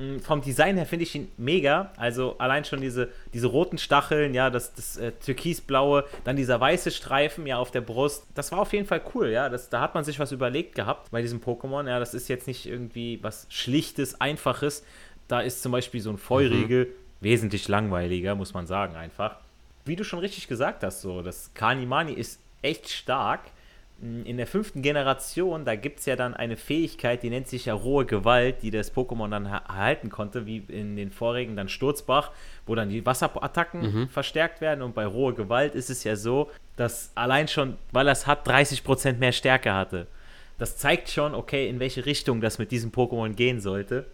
Mm, 0.00 0.18
vom 0.18 0.40
Design 0.40 0.76
her 0.76 0.86
finde 0.86 1.04
ich 1.04 1.14
ihn 1.14 1.28
mega. 1.36 1.92
Also 1.96 2.36
allein 2.38 2.64
schon 2.64 2.80
diese, 2.80 3.10
diese 3.32 3.46
roten 3.46 3.78
Stacheln, 3.78 4.34
ja, 4.34 4.50
das, 4.50 4.74
das 4.74 4.96
äh, 4.96 5.12
türkisblaue, 5.12 6.04
dann 6.24 6.36
dieser 6.36 6.60
weiße 6.60 6.90
Streifen 6.90 7.46
ja 7.46 7.58
auf 7.58 7.70
der 7.70 7.82
Brust. 7.82 8.24
Das 8.34 8.50
war 8.50 8.60
auf 8.60 8.72
jeden 8.72 8.86
Fall 8.86 9.02
cool, 9.14 9.28
ja. 9.28 9.48
Das, 9.48 9.68
da 9.68 9.80
hat 9.80 9.94
man 9.94 10.04
sich 10.04 10.18
was 10.18 10.32
überlegt 10.32 10.74
gehabt 10.74 11.10
bei 11.10 11.22
diesem 11.22 11.40
Pokémon. 11.40 11.86
Ja, 11.88 11.98
das 11.98 12.14
ist 12.14 12.28
jetzt 12.28 12.46
nicht 12.46 12.66
irgendwie 12.66 13.18
was 13.22 13.46
Schlichtes, 13.50 14.20
Einfaches. 14.20 14.84
Da 15.28 15.40
ist 15.40 15.62
zum 15.62 15.70
Beispiel 15.70 16.00
so 16.00 16.10
ein 16.10 16.18
Feurigel 16.18 16.86
mhm. 16.86 16.90
wesentlich 17.20 17.68
langweiliger, 17.68 18.34
muss 18.34 18.54
man 18.54 18.66
sagen, 18.66 18.96
einfach 18.96 19.36
wie 19.84 19.96
du 19.96 20.04
schon 20.04 20.18
richtig 20.18 20.48
gesagt 20.48 20.82
hast, 20.82 21.00
so, 21.02 21.22
das 21.22 21.52
Kanimani 21.54 22.12
ist 22.12 22.40
echt 22.62 22.88
stark. 22.88 23.40
In 24.02 24.38
der 24.38 24.46
fünften 24.46 24.80
Generation, 24.80 25.66
da 25.66 25.76
gibt 25.76 26.00
es 26.00 26.06
ja 26.06 26.16
dann 26.16 26.32
eine 26.32 26.56
Fähigkeit, 26.56 27.22
die 27.22 27.28
nennt 27.28 27.48
sich 27.48 27.66
ja 27.66 27.74
rohe 27.74 28.06
Gewalt, 28.06 28.62
die 28.62 28.70
das 28.70 28.94
Pokémon 28.94 29.28
dann 29.28 29.44
erhalten 29.44 30.08
konnte, 30.08 30.46
wie 30.46 30.64
in 30.68 30.96
den 30.96 31.10
vorigen 31.10 31.54
dann 31.54 31.68
Sturzbach, 31.68 32.30
wo 32.64 32.74
dann 32.74 32.88
die 32.88 33.04
Wasserattacken 33.04 33.80
mhm. 33.82 34.08
verstärkt 34.08 34.62
werden. 34.62 34.80
Und 34.80 34.94
bei 34.94 35.04
rohe 35.04 35.34
Gewalt 35.34 35.74
ist 35.74 35.90
es 35.90 36.02
ja 36.04 36.16
so, 36.16 36.50
dass 36.76 37.12
allein 37.14 37.46
schon, 37.46 37.76
weil 37.92 38.08
er 38.08 38.12
es 38.12 38.26
hat, 38.26 38.48
30% 38.48 39.18
mehr 39.18 39.32
Stärke 39.32 39.74
hatte. 39.74 40.06
Das 40.56 40.78
zeigt 40.78 41.10
schon, 41.10 41.34
okay, 41.34 41.68
in 41.68 41.78
welche 41.78 42.06
Richtung 42.06 42.40
das 42.40 42.58
mit 42.58 42.70
diesem 42.70 42.92
Pokémon 42.92 43.34
gehen 43.34 43.60
sollte. 43.60 44.06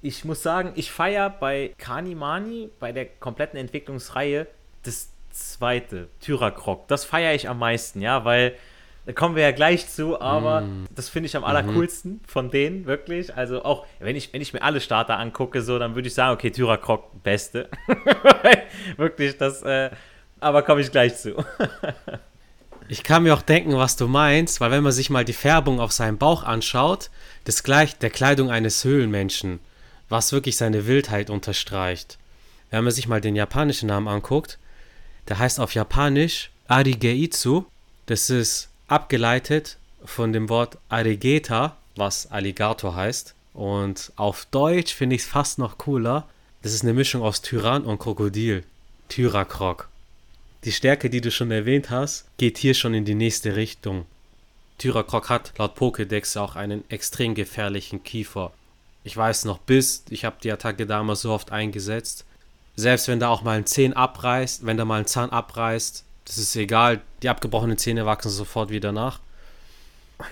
Ich 0.00 0.24
muss 0.24 0.42
sagen, 0.42 0.72
ich 0.74 0.90
feiere 0.90 1.28
bei 1.28 1.74
Kanimani, 1.76 2.70
bei 2.80 2.92
der 2.92 3.04
kompletten 3.04 3.58
Entwicklungsreihe, 3.58 4.46
das 4.84 5.10
zweite, 5.30 6.08
Tyrakrok, 6.20 6.88
das 6.88 7.04
feiere 7.04 7.34
ich 7.34 7.48
am 7.48 7.58
meisten, 7.58 8.00
ja, 8.00 8.24
weil 8.24 8.54
da 9.06 9.12
kommen 9.12 9.36
wir 9.36 9.44
ja 9.44 9.52
gleich 9.52 9.88
zu, 9.88 10.20
aber 10.20 10.62
mm. 10.62 10.88
das 10.94 11.08
finde 11.08 11.28
ich 11.28 11.36
am 11.36 11.44
allercoolsten 11.44 12.12
mhm. 12.12 12.20
von 12.26 12.50
denen, 12.50 12.86
wirklich. 12.86 13.34
Also 13.34 13.64
auch, 13.64 13.86
wenn 14.00 14.16
ich, 14.16 14.32
wenn 14.32 14.42
ich 14.42 14.52
mir 14.52 14.62
alle 14.62 14.80
Starter 14.80 15.18
angucke, 15.18 15.62
so, 15.62 15.78
dann 15.78 15.94
würde 15.94 16.08
ich 16.08 16.14
sagen, 16.14 16.34
okay, 16.34 16.50
Tyrakrok, 16.50 17.22
beste. 17.22 17.68
wirklich, 18.96 19.38
das, 19.38 19.62
äh, 19.62 19.90
aber 20.40 20.62
komme 20.62 20.80
ich 20.80 20.90
gleich 20.90 21.16
zu. 21.16 21.36
ich 22.88 23.04
kann 23.04 23.22
mir 23.22 23.34
auch 23.34 23.42
denken, 23.42 23.76
was 23.76 23.94
du 23.94 24.08
meinst, 24.08 24.60
weil 24.60 24.72
wenn 24.72 24.82
man 24.82 24.92
sich 24.92 25.08
mal 25.08 25.24
die 25.24 25.32
Färbung 25.32 25.78
auf 25.78 25.92
seinem 25.92 26.18
Bauch 26.18 26.42
anschaut, 26.42 27.10
das 27.44 27.62
gleicht 27.62 28.02
der 28.02 28.10
Kleidung 28.10 28.50
eines 28.50 28.82
Höhlenmenschen, 28.82 29.60
was 30.08 30.32
wirklich 30.32 30.56
seine 30.56 30.88
Wildheit 30.88 31.30
unterstreicht. 31.30 32.18
Wenn 32.70 32.82
man 32.82 32.92
sich 32.92 33.06
mal 33.06 33.20
den 33.20 33.36
japanischen 33.36 33.86
Namen 33.86 34.08
anguckt, 34.08 34.58
der 35.28 35.38
heißt 35.38 35.60
auf 35.60 35.74
Japanisch 35.74 36.50
Arigeitsu. 36.68 37.64
Das 38.06 38.30
ist 38.30 38.70
abgeleitet 38.88 39.78
von 40.04 40.32
dem 40.32 40.48
Wort 40.48 40.78
Arigeta, 40.88 41.76
was 41.96 42.30
Alligator 42.30 42.94
heißt. 42.94 43.34
Und 43.54 44.12
auf 44.16 44.46
Deutsch 44.50 44.94
finde 44.94 45.16
ich 45.16 45.22
es 45.22 45.28
fast 45.28 45.58
noch 45.58 45.78
cooler. 45.78 46.28
Das 46.62 46.72
ist 46.72 46.82
eine 46.82 46.92
Mischung 46.92 47.22
aus 47.22 47.42
Tyrann 47.42 47.84
und 47.84 47.98
Krokodil. 47.98 48.64
Tyrakrok. 49.08 49.88
Die 50.64 50.72
Stärke, 50.72 51.10
die 51.10 51.20
du 51.20 51.30
schon 51.30 51.50
erwähnt 51.50 51.90
hast, 51.90 52.26
geht 52.38 52.58
hier 52.58 52.74
schon 52.74 52.92
in 52.92 53.04
die 53.04 53.14
nächste 53.14 53.56
Richtung. 53.56 54.04
Tyrakrok 54.78 55.30
hat 55.30 55.52
laut 55.58 55.78
Pokédex 55.78 56.38
auch 56.38 56.56
einen 56.56 56.84
extrem 56.90 57.34
gefährlichen 57.34 58.02
Kiefer. 58.02 58.52
Ich 59.04 59.16
weiß 59.16 59.44
noch 59.44 59.58
bis, 59.58 60.04
ich 60.10 60.24
habe 60.24 60.36
die 60.42 60.50
Attacke 60.50 60.84
damals 60.84 61.22
so 61.22 61.32
oft 61.32 61.52
eingesetzt, 61.52 62.24
selbst 62.74 63.08
wenn 63.08 63.20
da 63.20 63.28
auch 63.28 63.42
mal 63.42 63.56
ein 63.56 63.66
Zahn 63.66 63.92
abreißt, 63.92 64.66
wenn 64.66 64.76
da 64.76 64.84
mal 64.84 65.00
ein 65.00 65.06
Zahn 65.06 65.30
abreißt, 65.30 66.04
das 66.26 66.38
ist 66.38 66.54
egal, 66.56 67.00
die 67.22 67.28
abgebrochenen 67.28 67.78
Zähne 67.78 68.04
wachsen 68.06 68.30
sofort 68.30 68.70
wieder 68.70 68.92
nach. 68.92 69.20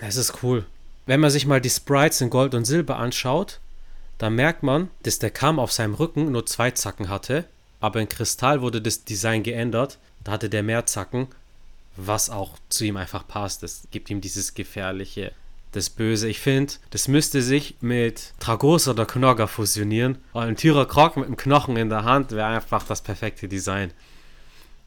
Das 0.00 0.16
ist 0.16 0.42
cool. 0.42 0.66
Wenn 1.06 1.20
man 1.20 1.30
sich 1.30 1.46
mal 1.46 1.60
die 1.60 1.70
Sprites 1.70 2.20
in 2.20 2.30
Gold 2.30 2.54
und 2.54 2.64
Silber 2.64 2.98
anschaut, 2.98 3.60
dann 4.18 4.34
merkt 4.34 4.62
man, 4.62 4.90
dass 5.02 5.18
der 5.18 5.30
Kamm 5.30 5.58
auf 5.58 5.72
seinem 5.72 5.94
Rücken 5.94 6.32
nur 6.32 6.46
zwei 6.46 6.70
Zacken 6.70 7.08
hatte, 7.08 7.44
aber 7.80 8.00
in 8.00 8.08
Kristall 8.08 8.62
wurde 8.62 8.80
das 8.80 9.04
Design 9.04 9.42
geändert, 9.42 9.98
da 10.22 10.32
hatte 10.32 10.48
der 10.48 10.62
mehr 10.62 10.86
Zacken, 10.86 11.28
was 11.96 12.30
auch 12.30 12.58
zu 12.68 12.84
ihm 12.84 12.96
einfach 12.96 13.26
passt. 13.28 13.62
Das 13.62 13.82
gibt 13.90 14.10
ihm 14.10 14.20
dieses 14.20 14.54
gefährliche 14.54 15.32
das 15.74 15.90
Böse. 15.90 16.28
Ich 16.28 16.40
finde, 16.40 16.74
das 16.90 17.08
müsste 17.08 17.42
sich 17.42 17.76
mit 17.80 18.32
Tragos 18.38 18.88
oder 18.88 19.06
Knogger 19.06 19.48
fusionieren. 19.48 20.18
Und 20.32 20.42
ein 20.42 20.56
Tyrer 20.56 20.86
Krog 20.86 21.16
mit 21.16 21.26
einem 21.26 21.36
Knochen 21.36 21.76
in 21.76 21.88
der 21.88 22.04
Hand 22.04 22.32
wäre 22.32 22.46
einfach 22.46 22.84
das 22.84 23.02
perfekte 23.02 23.48
Design. 23.48 23.90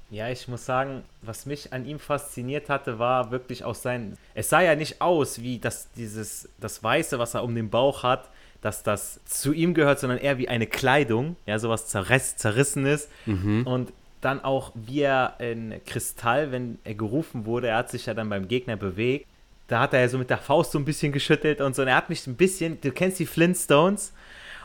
Ja, 0.10 0.30
ich 0.30 0.48
muss 0.48 0.66
sagen, 0.66 1.04
was 1.22 1.46
mich 1.46 1.74
an 1.74 1.86
ihm 1.86 2.00
fasziniert 2.00 2.70
hatte, 2.70 2.98
war 2.98 3.32
wirklich 3.32 3.64
auch 3.64 3.76
sein. 3.76 4.18
Es 4.34 4.50
sah 4.50 4.62
ja 4.62 4.76
nicht 4.76 5.02
aus 5.02 5.42
wie 5.42 5.60
das, 5.60 5.92
dieses, 5.92 6.50
das 6.60 6.82
Weiße, 6.82 7.20
was 7.20 7.34
er 7.34 7.44
um 7.44 7.54
den 7.54 7.70
Bauch 7.70 8.04
hat, 8.04 8.30
dass 8.62 8.84
das 8.84 9.20
zu 9.26 9.54
ihm 9.54 9.74
gehört, 9.74 10.00
sondern 10.00 10.20
eher 10.20 10.38
wie 10.38 10.48
eine 10.48 10.66
Kleidung, 10.66 11.36
ja, 11.46 11.60
sowas 11.60 11.88
zerriss, 11.88 12.38
zerrissenes. 12.38 13.10
Mhm. 13.26 13.68
Und 13.68 13.94
dann 14.22 14.44
auch, 14.44 14.72
wie 14.76 15.02
er 15.02 15.36
in 15.40 15.82
Kristall, 15.86 16.52
wenn 16.52 16.80
er 16.84 16.96
gerufen 16.96 17.46
wurde, 17.46 17.68
er 17.68 17.78
hat 17.78 17.92
sich 17.92 18.06
ja 18.06 18.14
dann 18.14 18.30
beim 18.30 18.48
Gegner 18.48 18.78
bewegt 18.78 19.28
da 19.68 19.82
hat 19.82 19.94
er 19.94 20.02
ja 20.02 20.10
so 20.10 20.18
mit 20.18 20.30
der 20.30 20.38
Faust 20.38 20.72
so 20.72 20.80
ein 20.80 20.86
bisschen 20.86 21.12
geschüttelt 21.12 21.62
und 21.62 21.76
so. 21.76 21.82
Und 21.82 21.90
er 21.90 21.96
hat 21.96 22.10
mich 22.10 22.26
ein 22.26 22.36
bisschen, 22.36 22.80
du 22.82 22.92
kennst 22.92 23.20
die 23.20 23.26
Flintstones? 23.26 24.14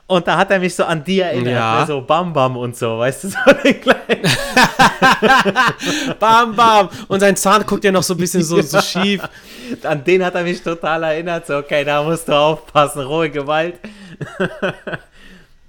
Und 0.07 0.27
da 0.27 0.37
hat 0.37 0.51
er 0.51 0.59
mich 0.59 0.75
so 0.75 0.85
an 0.85 1.03
die 1.03 1.21
erinnert, 1.21 1.55
ja. 1.55 1.81
ne? 1.81 1.87
so 1.87 2.01
Bam 2.03 2.33
Bam 2.33 2.57
und 2.57 2.77
so, 2.77 2.99
weißt 2.99 3.25
du, 3.25 3.29
so 3.31 3.39
den 3.65 3.81
kleinen. 3.81 4.23
bam 6.19 6.55
Bam! 6.55 6.89
Und 7.09 7.21
sein 7.21 7.37
Zahn 7.37 7.65
guckt 7.65 7.85
ja 7.85 7.93
noch 7.93 8.03
so 8.03 8.15
ein 8.15 8.19
bisschen 8.19 8.43
so, 8.43 8.57
ja. 8.57 8.63
so 8.63 8.81
schief. 8.81 9.23
An 9.85 10.05
den 10.05 10.25
hat 10.25 10.35
er 10.35 10.43
mich 10.43 10.63
total 10.63 11.05
erinnert, 11.05 11.47
so, 11.47 11.57
okay, 11.57 11.85
da 11.85 12.03
musst 12.03 12.29
du 12.29 12.33
aufpassen, 12.33 13.03
rohe 13.03 13.31
Gewalt. 13.31 13.79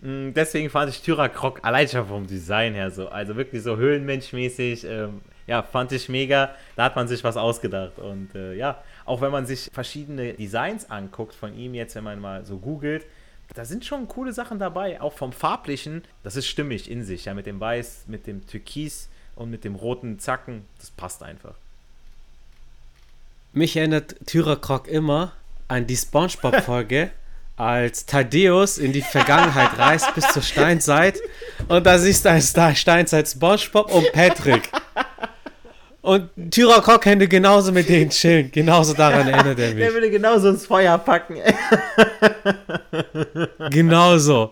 Mm, 0.04 0.34
deswegen 0.34 0.70
fand 0.70 0.90
ich 0.90 1.02
Tyrakrok 1.02 1.60
allein 1.64 1.88
schon 1.88 2.06
vom 2.06 2.28
Design 2.28 2.74
her 2.74 2.92
so, 2.92 3.08
also 3.08 3.38
wirklich 3.38 3.64
so 3.64 3.78
höhlenmenschmäßig, 3.78 4.84
ähm, 4.86 5.22
ja, 5.48 5.64
fand 5.64 5.94
ich 5.94 6.10
mega. 6.10 6.50
Da 6.76 6.84
hat 6.84 6.98
man 6.98 7.08
sich 7.08 7.24
was 7.24 7.38
ausgedacht 7.38 7.98
und 8.00 8.36
äh, 8.36 8.54
ja, 8.56 8.84
auch 9.06 9.22
wenn 9.22 9.32
man 9.32 9.46
sich 9.46 9.70
verschiedene 9.72 10.34
Designs 10.34 10.90
anguckt 10.90 11.34
von 11.34 11.58
ihm, 11.58 11.74
jetzt 11.74 11.96
wenn 11.96 12.04
man 12.04 12.20
mal 12.20 12.44
so 12.44 12.58
googelt, 12.58 13.06
da 13.54 13.66
sind 13.66 13.86
schon 13.86 14.08
coole 14.08 14.34
Sachen 14.34 14.60
dabei, 14.60 15.00
auch 15.02 15.14
vom 15.14 15.32
farblichen. 15.32 16.04
Das 16.24 16.36
ist 16.36 16.48
stimmig 16.48 16.90
in 16.90 17.04
sich, 17.04 17.26
ja, 17.26 17.34
mit 17.34 17.46
dem 17.46 17.60
Weiß, 17.60 18.06
mit 18.08 18.26
dem 18.28 18.46
Türkis 18.48 19.10
und 19.36 19.50
mit 19.50 19.64
dem 19.64 19.76
roten 19.76 20.20
Zacken. 20.20 20.66
Das 20.80 20.90
passt 20.92 21.24
einfach. 21.24 21.56
Mich 23.52 23.78
erinnert 23.78 24.16
Tyrakrok 24.26 24.88
immer 24.88 25.34
an 25.68 25.86
die 25.86 25.96
Spongebob-Folge, 25.96 27.12
als 27.56 28.08
Thaddeus 28.08 28.80
in 28.80 28.94
die 28.94 29.04
Vergangenheit 29.04 29.78
reist 29.78 30.16
bis 30.16 30.28
zur 30.30 30.42
Steinzeit 30.42 31.20
und 31.68 31.86
da 31.86 32.00
siehst 32.00 32.26
du 32.26 32.32
als 32.32 32.50
Steinzeit 32.80 33.28
Spongebob 33.30 33.94
und 33.94 34.12
Patrick. 34.12 34.72
Und 36.04 36.30
Tyra 36.52 36.82
Koch 36.82 37.00
könnte 37.00 37.30
genauso 37.30 37.72
mit 37.72 37.88
denen 37.88 38.10
chillen. 38.10 38.52
Genauso 38.52 38.94
daran 38.94 39.26
erinnert 39.26 39.58
er 39.58 39.70
mich. 39.70 39.78
Der 39.78 39.94
würde 39.94 40.12
genauso 40.12 40.50
ins 40.50 40.66
Feuer 40.66 40.98
packen. 40.98 41.38
genauso. 43.70 44.52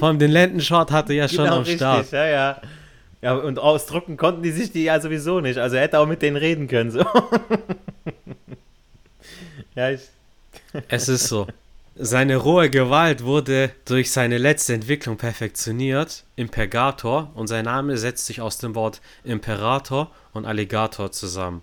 Vor 0.00 0.08
allem 0.08 0.18
den 0.18 0.32
Lendenshort 0.32 0.90
hatte 0.90 1.14
ja 1.14 1.28
schon 1.28 1.44
genau, 1.44 1.58
am 1.58 1.62
richtig, 1.62 1.76
Start. 1.76 2.10
Ja, 2.10 2.26
ja. 2.26 2.60
Ja, 3.22 3.34
und 3.34 3.60
ausdrucken 3.60 4.16
konnten 4.16 4.42
die 4.42 4.50
sich 4.50 4.72
die 4.72 4.82
ja 4.82 4.98
sowieso 4.98 5.40
nicht. 5.40 5.58
Also 5.58 5.76
er 5.76 5.82
hätte 5.82 6.00
auch 6.00 6.06
mit 6.06 6.20
denen 6.20 6.36
reden 6.36 6.66
können. 6.66 6.90
So. 6.90 6.98
ja, 9.76 9.90
ich. 9.90 10.00
Es 10.88 11.08
ist 11.08 11.28
so. 11.28 11.46
Seine 11.96 12.38
rohe 12.38 12.70
Gewalt 12.70 13.22
wurde 13.22 13.70
durch 13.84 14.10
seine 14.10 14.36
letzte 14.36 14.74
Entwicklung 14.74 15.16
perfektioniert, 15.16 16.24
Impergator, 16.34 17.30
und 17.36 17.46
sein 17.46 17.66
Name 17.66 17.96
setzt 17.98 18.26
sich 18.26 18.40
aus 18.40 18.58
dem 18.58 18.74
Wort 18.74 19.00
Imperator 19.22 20.10
und 20.32 20.44
Alligator 20.44 21.12
zusammen. 21.12 21.62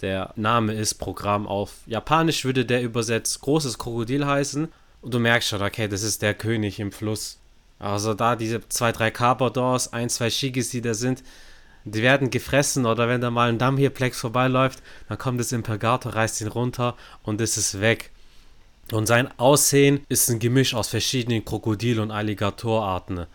Der 0.00 0.32
Name 0.34 0.72
ist 0.72 0.94
Programm 0.94 1.46
auf 1.46 1.74
Japanisch 1.84 2.46
würde 2.46 2.64
der 2.64 2.82
übersetzt 2.82 3.42
großes 3.42 3.76
Krokodil 3.76 4.24
heißen 4.24 4.68
und 5.02 5.12
du 5.12 5.18
merkst 5.18 5.50
schon, 5.50 5.60
okay, 5.60 5.88
das 5.88 6.04
ist 6.04 6.22
der 6.22 6.32
König 6.32 6.80
im 6.80 6.90
Fluss. 6.90 7.38
Also 7.78 8.14
da 8.14 8.36
diese 8.36 8.66
zwei, 8.70 8.92
drei 8.92 9.10
Carpadors, 9.10 9.92
ein, 9.92 10.08
zwei 10.08 10.30
Shigis, 10.30 10.70
die 10.70 10.80
da 10.80 10.94
sind, 10.94 11.22
die 11.84 12.00
werden 12.00 12.30
gefressen 12.30 12.86
oder 12.86 13.08
wenn 13.08 13.20
da 13.20 13.30
mal 13.30 13.50
ein 13.50 13.58
Damm 13.58 13.76
hier 13.76 13.90
Plex 13.90 14.20
vorbeiläuft, 14.20 14.82
dann 15.10 15.18
kommt 15.18 15.38
das 15.38 15.52
Impergator, 15.52 16.14
reißt 16.14 16.40
ihn 16.40 16.48
runter 16.48 16.96
und 17.22 17.42
es 17.42 17.58
ist 17.58 17.82
weg. 17.82 18.10
Und 18.92 19.06
sein 19.06 19.28
Aussehen 19.38 20.04
ist 20.08 20.28
ein 20.28 20.38
Gemisch 20.38 20.74
aus 20.74 20.88
verschiedenen 20.88 21.44
Krokodil- 21.44 22.00
und 22.00 22.10
Alligatorarten. 22.10 23.26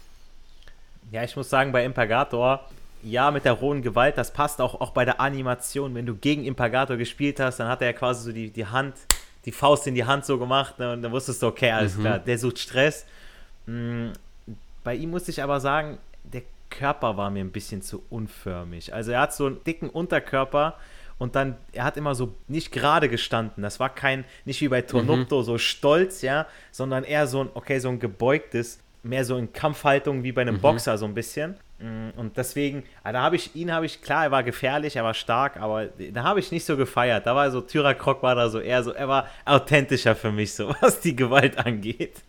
Ja, 1.11 1.23
ich 1.23 1.35
muss 1.35 1.49
sagen, 1.49 1.71
bei 1.71 1.85
Impagator, 1.85 2.67
ja, 3.03 3.31
mit 3.31 3.45
der 3.45 3.53
rohen 3.53 3.81
Gewalt, 3.81 4.17
das 4.17 4.33
passt 4.33 4.59
auch, 4.59 4.81
auch 4.81 4.91
bei 4.91 5.05
der 5.05 5.21
Animation. 5.21 5.93
Wenn 5.95 6.05
du 6.05 6.15
gegen 6.15 6.43
Impagator 6.43 6.97
gespielt 6.97 7.39
hast, 7.39 7.57
dann 7.57 7.67
hat 7.67 7.81
er 7.81 7.87
ja 7.87 7.93
quasi 7.93 8.23
so 8.23 8.31
die, 8.31 8.49
die 8.49 8.65
Hand, 8.65 8.95
die 9.45 9.51
Faust 9.51 9.87
in 9.87 9.95
die 9.95 10.05
Hand 10.05 10.25
so 10.25 10.37
gemacht 10.39 10.79
ne, 10.79 10.91
und 10.91 11.03
dann 11.03 11.11
wusstest 11.11 11.41
du, 11.41 11.47
okay, 11.47 11.71
alles 11.71 11.95
mhm. 11.95 12.01
klar, 12.01 12.19
der 12.19 12.37
sucht 12.37 12.59
Stress. 12.59 13.05
Mhm. 13.67 14.13
Bei 14.83 14.95
ihm 14.95 15.11
musste 15.11 15.31
ich 15.31 15.41
aber 15.41 15.59
sagen, 15.59 15.99
der 16.23 16.41
Körper 16.69 17.15
war 17.15 17.29
mir 17.29 17.43
ein 17.43 17.51
bisschen 17.51 17.81
zu 17.81 18.03
unförmig. 18.09 18.93
Also 18.93 19.11
er 19.11 19.21
hat 19.21 19.33
so 19.33 19.45
einen 19.45 19.63
dicken 19.63 19.89
Unterkörper, 19.89 20.75
und 21.17 21.35
dann, 21.35 21.55
er 21.71 21.85
hat 21.85 21.97
immer 21.97 22.15
so 22.15 22.35
nicht 22.47 22.71
gerade 22.71 23.07
gestanden. 23.09 23.63
Das 23.63 23.79
war 23.79 23.89
kein, 23.89 24.25
nicht 24.43 24.61
wie 24.61 24.67
bei 24.67 24.81
Tornupto, 24.81 25.39
mhm. 25.39 25.43
so 25.43 25.57
stolz, 25.57 26.21
ja, 26.21 26.45
sondern 26.71 27.03
eher 27.03 27.27
so 27.27 27.41
ein, 27.41 27.49
okay, 27.53 27.79
so 27.79 27.89
ein 27.89 27.99
gebeugtes, 27.99 28.79
mehr 29.03 29.23
so 29.23 29.37
in 29.37 29.53
Kampfhaltung 29.53 30.23
wie 30.23 30.31
bei 30.31 30.41
einem 30.41 30.55
mhm. 30.55 30.61
Boxer 30.61 30.97
so 30.97 31.05
ein 31.05 31.13
bisschen. 31.13 31.55
Mm, 31.79 32.09
und 32.17 32.37
deswegen, 32.37 32.83
ah, 33.03 33.11
da 33.11 33.21
habe 33.21 33.35
ich 33.35 33.55
ihn, 33.55 33.71
habe 33.71 33.85
ich, 33.85 34.01
klar, 34.01 34.25
er 34.25 34.31
war 34.31 34.43
gefährlich, 34.43 34.95
er 34.95 35.03
war 35.03 35.13
stark, 35.13 35.57
aber 35.57 35.85
da 35.85 36.23
habe 36.23 36.39
ich 36.39 36.51
nicht 36.51 36.65
so 36.65 36.75
gefeiert. 36.75 37.25
Da 37.25 37.35
war 37.35 37.49
so, 37.51 37.61
Tyrakrok 37.61 38.23
war 38.23 38.35
da 38.35 38.49
so 38.49 38.59
eher 38.59 38.83
so, 38.83 38.91
er 38.91 39.07
war 39.07 39.29
authentischer 39.45 40.15
für 40.15 40.31
mich, 40.31 40.53
so 40.53 40.73
was 40.81 40.99
die 40.99 41.15
Gewalt 41.15 41.57
angeht. 41.57 42.23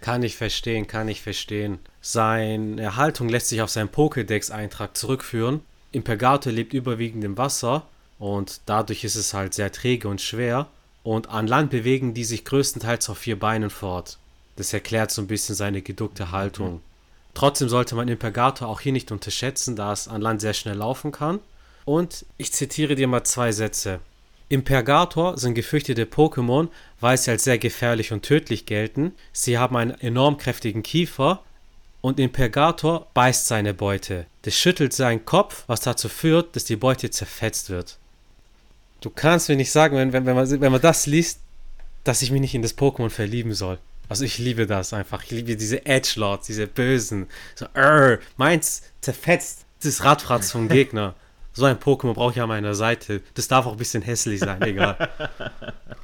Kann 0.00 0.22
ich 0.22 0.36
verstehen, 0.36 0.86
kann 0.86 1.08
ich 1.08 1.22
verstehen. 1.22 1.78
Seine 2.00 2.96
Haltung 2.96 3.28
lässt 3.28 3.48
sich 3.48 3.62
auf 3.62 3.70
seinen 3.70 3.88
Pokédex-Eintrag 3.88 4.96
zurückführen. 4.96 5.62
Impergator 5.92 6.52
lebt 6.52 6.74
überwiegend 6.74 7.24
im 7.24 7.38
Wasser 7.38 7.86
und 8.18 8.60
dadurch 8.66 9.04
ist 9.04 9.16
es 9.16 9.34
halt 9.34 9.54
sehr 9.54 9.72
träge 9.72 10.08
und 10.08 10.20
schwer. 10.20 10.68
Und 11.02 11.28
an 11.30 11.46
Land 11.46 11.70
bewegen 11.70 12.14
die 12.14 12.24
sich 12.24 12.44
größtenteils 12.44 13.08
auf 13.08 13.18
vier 13.18 13.38
Beinen 13.38 13.70
fort. 13.70 14.18
Das 14.56 14.72
erklärt 14.72 15.10
so 15.10 15.22
ein 15.22 15.28
bisschen 15.28 15.54
seine 15.54 15.82
geduckte 15.82 16.32
Haltung. 16.32 16.74
Mhm. 16.74 16.80
Trotzdem 17.34 17.68
sollte 17.68 17.94
man 17.94 18.08
Impergator 18.08 18.66
auch 18.66 18.80
hier 18.80 18.92
nicht 18.92 19.12
unterschätzen, 19.12 19.76
da 19.76 19.92
es 19.92 20.08
an 20.08 20.22
Land 20.22 20.40
sehr 20.40 20.54
schnell 20.54 20.76
laufen 20.76 21.12
kann. 21.12 21.40
Und 21.84 22.24
ich 22.38 22.52
zitiere 22.52 22.94
dir 22.94 23.06
mal 23.06 23.24
zwei 23.24 23.52
Sätze. 23.52 24.00
Impergator 24.48 25.36
sind 25.36 25.54
gefürchtete 25.54 26.04
Pokémon, 26.04 26.68
weil 27.00 27.18
sie 27.18 27.30
als 27.30 27.44
sehr 27.44 27.58
gefährlich 27.58 28.12
und 28.12 28.22
tödlich 28.22 28.64
gelten. 28.64 29.12
Sie 29.32 29.58
haben 29.58 29.76
einen 29.76 29.90
enorm 30.00 30.38
kräftigen 30.38 30.82
Kiefer 30.82 31.42
und 32.06 32.20
Impergator 32.20 33.08
beißt 33.14 33.48
seine 33.48 33.74
Beute. 33.74 34.26
Das 34.42 34.54
schüttelt 34.54 34.92
seinen 34.92 35.24
Kopf, 35.24 35.64
was 35.66 35.80
dazu 35.80 36.08
führt, 36.08 36.54
dass 36.54 36.64
die 36.64 36.76
Beute 36.76 37.10
zerfetzt 37.10 37.68
wird. 37.68 37.98
Du 39.00 39.10
kannst 39.10 39.48
mir 39.48 39.56
nicht 39.56 39.72
sagen, 39.72 39.96
wenn, 39.96 40.12
wenn, 40.12 40.24
wenn, 40.24 40.36
man, 40.36 40.48
wenn 40.48 40.70
man 40.70 40.80
das 40.80 41.06
liest, 41.06 41.40
dass 42.04 42.22
ich 42.22 42.30
mich 42.30 42.40
nicht 42.40 42.54
in 42.54 42.62
das 42.62 42.78
Pokémon 42.78 43.10
verlieben 43.10 43.54
soll. 43.54 43.78
Also 44.08 44.24
ich 44.24 44.38
liebe 44.38 44.68
das 44.68 44.92
einfach. 44.92 45.24
Ich 45.24 45.32
liebe 45.32 45.56
diese 45.56 45.84
Edgelords, 45.84 46.46
diese 46.46 46.68
Bösen. 46.68 47.26
So, 47.56 47.66
Arr, 47.74 48.20
meins 48.36 48.82
zerfetzt 49.00 49.66
das 49.82 50.04
Radfratz 50.04 50.52
vom 50.52 50.68
Gegner. 50.68 51.16
So 51.54 51.64
ein 51.64 51.76
Pokémon 51.76 52.14
brauche 52.14 52.34
ich 52.34 52.40
an 52.40 52.48
meiner 52.48 52.76
Seite. 52.76 53.20
Das 53.34 53.48
darf 53.48 53.66
auch 53.66 53.72
ein 53.72 53.78
bisschen 53.78 54.02
hässlich 54.02 54.38
sein, 54.38 54.62
egal. 54.62 55.08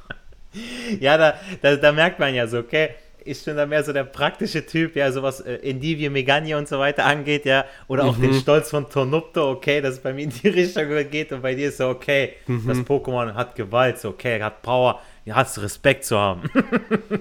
ja, 0.99 1.17
da, 1.17 1.39
da, 1.61 1.77
da 1.77 1.91
merkt 1.93 2.19
man 2.19 2.35
ja 2.35 2.45
so, 2.45 2.57
okay, 2.57 2.89
ich 3.25 3.43
bin 3.43 3.55
da 3.55 3.65
mehr 3.65 3.83
so 3.83 3.93
der 3.93 4.03
praktische 4.03 4.65
Typ, 4.65 4.95
ja, 4.95 5.11
sowas 5.11 5.39
äh, 5.41 5.55
Endivie, 5.55 6.09
Megania 6.09 6.57
und 6.57 6.67
so 6.67 6.79
weiter 6.79 7.05
angeht, 7.05 7.45
ja, 7.45 7.65
oder 7.87 8.05
auch 8.05 8.17
mhm. 8.17 8.21
den 8.21 8.33
Stolz 8.35 8.69
von 8.69 8.89
Tornupto, 8.89 9.51
okay, 9.51 9.81
dass 9.81 9.95
es 9.95 9.99
bei 9.99 10.13
mir 10.13 10.23
in 10.23 10.29
die 10.29 10.47
Richtung 10.49 10.87
geht 11.09 11.31
und 11.31 11.41
bei 11.41 11.55
dir 11.55 11.69
ist 11.69 11.77
so, 11.77 11.89
okay, 11.89 12.33
mhm. 12.47 12.67
das 12.67 12.77
Pokémon 12.79 13.33
hat 13.33 13.55
Gewalt, 13.55 13.99
so, 13.99 14.09
okay, 14.09 14.41
hat 14.41 14.61
Power, 14.61 15.01
ja, 15.25 15.35
hast 15.35 15.61
Respekt 15.61 16.05
zu 16.05 16.17
haben. 16.17 16.43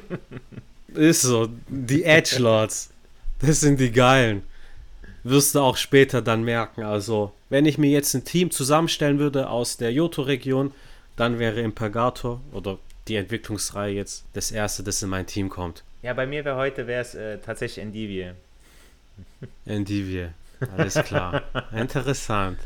ist 0.95 1.23
so, 1.23 1.49
die 1.69 2.05
Edgelords, 2.05 2.91
das 3.41 3.61
sind 3.61 3.81
die 3.81 3.93
Geilen. 3.93 4.43
Wirst 5.25 5.55
du 5.55 5.61
auch 5.61 5.77
später 5.77 6.21
dann 6.21 6.43
merken, 6.43 6.83
also, 6.83 7.33
wenn 7.49 7.67
ich 7.67 7.79
mir 7.79 7.91
jetzt 7.91 8.15
ein 8.15 8.25
Team 8.25 8.51
zusammenstellen 8.51 9.19
würde 9.19 9.49
aus 9.49 9.77
der 9.77 9.93
Johto-Region, 9.93 10.73
dann 11.17 11.38
wäre 11.38 11.61
Impagator 11.61 12.41
oder 12.53 12.79
die 13.09 13.17
Entwicklungsreihe 13.17 13.95
jetzt 13.95 14.25
das 14.33 14.51
erste, 14.51 14.83
das 14.83 15.03
in 15.03 15.11
mein 15.11 15.27
Team 15.27 15.49
kommt. 15.49 15.85
Ja, 16.03 16.12
bei 16.15 16.27
mir 16.27 16.45
wäre 16.45 16.57
heute 16.57 16.87
wäre 16.87 17.01
es 17.01 17.15
äh, 17.15 17.38
tatsächlich 17.38 17.85
Endivie. 17.85 18.33
Endivie, 19.65 20.29
alles 20.77 20.95
klar. 20.95 21.43
Interessant. 21.73 22.59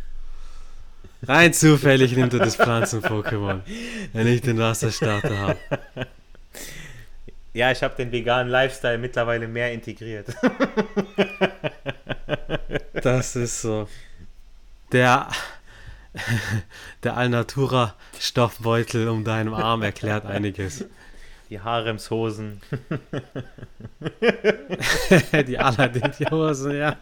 Rein 1.22 1.52
zufällig 1.52 2.16
nimmt 2.16 2.32
er 2.34 2.40
das 2.40 2.56
Pflanzen-Pokémon, 2.56 3.60
wenn 4.12 4.26
ich 4.26 4.40
den 4.40 4.58
Wasserstarter 4.58 5.38
habe. 5.38 5.58
Ja, 7.52 7.72
ich 7.72 7.82
habe 7.82 7.94
den 7.96 8.12
veganen 8.12 8.50
Lifestyle 8.50 8.98
mittlerweile 8.98 9.48
mehr 9.48 9.72
integriert. 9.72 10.26
Das 13.02 13.36
ist 13.36 13.62
so. 13.62 13.88
Der, 14.92 15.28
der 17.02 17.16
Alnatura 17.16 17.94
Stoffbeutel 18.18 19.08
um 19.08 19.24
deinem 19.24 19.54
Arm 19.54 19.82
erklärt 19.82 20.26
einiges. 20.26 20.84
Die 21.48 21.60
Haremshosen. 21.60 22.60
die 25.46 25.58
Aladdin-Hosen, 25.58 26.76
ja. 26.76 26.96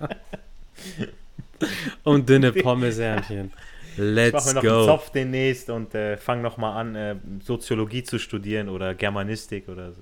Und 2.02 2.28
dünne 2.28 2.52
Pommesärmchen. 2.62 3.52
Let's 3.96 4.48
ich 4.48 4.54
mache 4.54 4.54
mir 4.54 4.54
noch 4.54 4.62
go. 4.62 4.76
einen 4.76 4.86
Zopf 4.86 5.10
demnächst 5.10 5.70
und 5.70 5.94
äh, 5.94 6.16
fange 6.16 6.42
nochmal 6.42 6.80
an, 6.80 6.94
äh, 6.94 7.16
Soziologie 7.44 8.02
zu 8.02 8.18
studieren 8.18 8.68
oder 8.68 8.94
Germanistik 8.94 9.68
oder 9.68 9.92
so. 9.92 10.00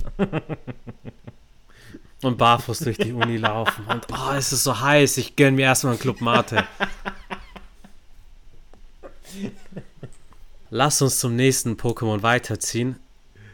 und 2.27 2.39
barfuß 2.39 2.79
durch 2.81 2.97
die 2.97 3.13
Uni 3.13 3.37
laufen. 3.37 3.85
Und 3.87 4.07
oh, 4.11 4.33
es 4.35 4.53
ist 4.53 4.65
so 4.65 4.81
heiß, 4.81 5.19
ich 5.19 5.37
gönn 5.37 5.55
mir 5.57 5.67
erstmal 5.67 5.93
einen 5.93 6.01
Club 6.01 6.21
Mate. 6.21 6.65
Lass 10.71 11.03
uns 11.03 11.19
zum 11.19 11.37
nächsten 11.37 11.75
Pokémon 11.75 12.23
weiterziehen. 12.23 12.97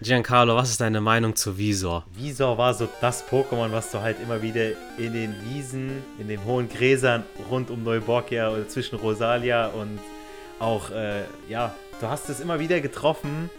Giancarlo, 0.01 0.55
was 0.55 0.71
ist 0.71 0.81
deine 0.81 1.01
Meinung 1.01 1.35
zu 1.35 1.59
Visor? 1.59 2.05
Visor 2.13 2.57
war 2.57 2.73
so 2.73 2.89
das 3.01 3.29
Pokémon, 3.29 3.73
was 3.73 3.91
du 3.91 4.01
halt 4.01 4.17
immer 4.23 4.41
wieder 4.43 4.71
in 4.97 5.13
den 5.13 5.35
Wiesen, 5.45 6.05
in 6.21 6.29
den 6.29 6.45
hohen 6.45 6.69
Gräsern 6.69 7.25
rund 7.51 7.69
um 7.71 7.83
Neuborgia 7.83 8.51
oder 8.51 8.69
zwischen 8.69 8.97
Rosalia 8.97 9.67
und 9.67 9.99
auch, 10.61 10.91
äh, 10.91 11.23
ja, 11.49 11.75
du 12.01 12.07
hast 12.07 12.29
es 12.29 12.39
immer 12.39 12.61
wieder 12.61 12.81
getroffen. 12.81 13.51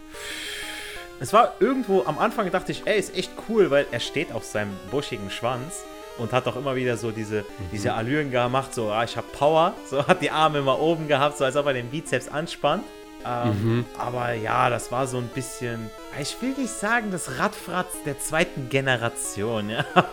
Es 1.20 1.34
war 1.34 1.56
irgendwo, 1.60 2.04
am 2.06 2.18
Anfang 2.18 2.50
dachte 2.50 2.72
ich, 2.72 2.86
ey, 2.86 2.98
ist 2.98 3.14
echt 3.14 3.32
cool, 3.50 3.70
weil 3.70 3.86
er 3.90 4.00
steht 4.00 4.32
auf 4.32 4.44
seinem 4.44 4.72
buschigen 4.90 5.30
Schwanz 5.30 5.84
und 6.16 6.32
hat 6.32 6.46
auch 6.48 6.56
immer 6.56 6.74
wieder 6.74 6.96
so 6.96 7.10
diese, 7.10 7.40
mhm. 7.40 7.44
diese 7.70 7.92
Allüren 7.92 8.30
gemacht, 8.30 8.74
so, 8.74 8.90
ah, 8.90 9.04
ich 9.04 9.14
hab 9.18 9.30
Power, 9.34 9.74
so 9.90 10.06
hat 10.06 10.22
die 10.22 10.30
Arme 10.30 10.60
immer 10.60 10.80
oben 10.80 11.06
gehabt, 11.06 11.36
so 11.36 11.44
als 11.44 11.56
ob 11.56 11.66
er 11.66 11.74
den 11.74 11.90
Bizeps 11.90 12.28
anspannt. 12.28 12.84
Ähm, 13.26 13.62
mhm. 13.62 13.84
Aber 13.98 14.32
ja, 14.32 14.70
das 14.70 14.90
war 14.90 15.06
so 15.06 15.18
ein 15.18 15.28
bisschen, 15.28 15.90
ich 16.20 16.40
will 16.40 16.54
nicht 16.56 16.72
sagen, 16.72 17.10
das 17.10 17.38
Radfratz 17.38 18.02
der 18.04 18.18
zweiten 18.18 18.68
Generation, 18.68 19.70
ja. 19.70 19.84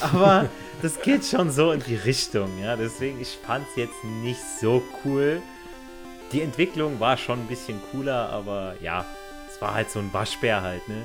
Aber 0.00 0.48
das 0.82 1.00
geht 1.00 1.24
schon 1.24 1.50
so 1.50 1.72
in 1.72 1.82
die 1.82 1.96
Richtung, 1.96 2.50
ja. 2.60 2.76
Deswegen, 2.76 3.20
ich 3.20 3.38
fand 3.44 3.66
es 3.70 3.76
jetzt 3.76 4.04
nicht 4.22 4.40
so 4.60 4.82
cool. 5.04 5.42
Die 6.32 6.42
Entwicklung 6.42 7.00
war 7.00 7.16
schon 7.16 7.40
ein 7.40 7.46
bisschen 7.46 7.80
cooler, 7.90 8.28
aber 8.30 8.76
ja, 8.80 9.04
es 9.52 9.60
war 9.60 9.74
halt 9.74 9.90
so 9.90 9.98
ein 9.98 10.12
Waschbär 10.12 10.62
halt, 10.62 10.86
ne? 10.88 11.04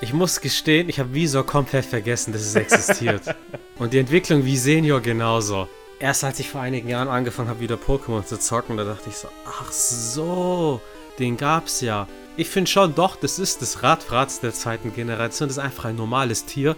Ich 0.00 0.12
muss 0.12 0.40
gestehen, 0.40 0.88
ich 0.88 1.00
habe 1.00 1.12
Visor 1.12 1.44
komplett 1.44 1.84
vergessen, 1.84 2.32
dass 2.32 2.42
es 2.42 2.54
existiert. 2.54 3.34
Und 3.78 3.92
die 3.92 3.98
Entwicklung 3.98 4.44
wie 4.44 4.56
Senior 4.56 5.00
genauso 5.00 5.68
erst 6.04 6.22
als 6.22 6.38
ich 6.38 6.50
vor 6.50 6.60
einigen 6.60 6.90
Jahren 6.90 7.08
angefangen 7.08 7.48
habe, 7.48 7.60
wieder 7.60 7.76
Pokémon 7.76 8.26
zu 8.26 8.38
zocken, 8.38 8.76
da 8.76 8.84
dachte 8.84 9.08
ich 9.08 9.16
so, 9.16 9.28
ach 9.46 9.72
so, 9.72 10.82
den 11.18 11.38
gab's 11.38 11.80
ja. 11.80 12.06
Ich 12.36 12.50
finde 12.50 12.70
schon, 12.70 12.94
doch, 12.94 13.16
das 13.16 13.38
ist 13.38 13.62
das 13.62 13.82
Radfratz 13.82 14.40
der 14.40 14.52
zweiten 14.52 14.92
Generation. 14.94 15.48
Das 15.48 15.56
ist 15.56 15.62
einfach 15.62 15.86
ein 15.86 15.96
normales 15.96 16.44
Tier, 16.44 16.76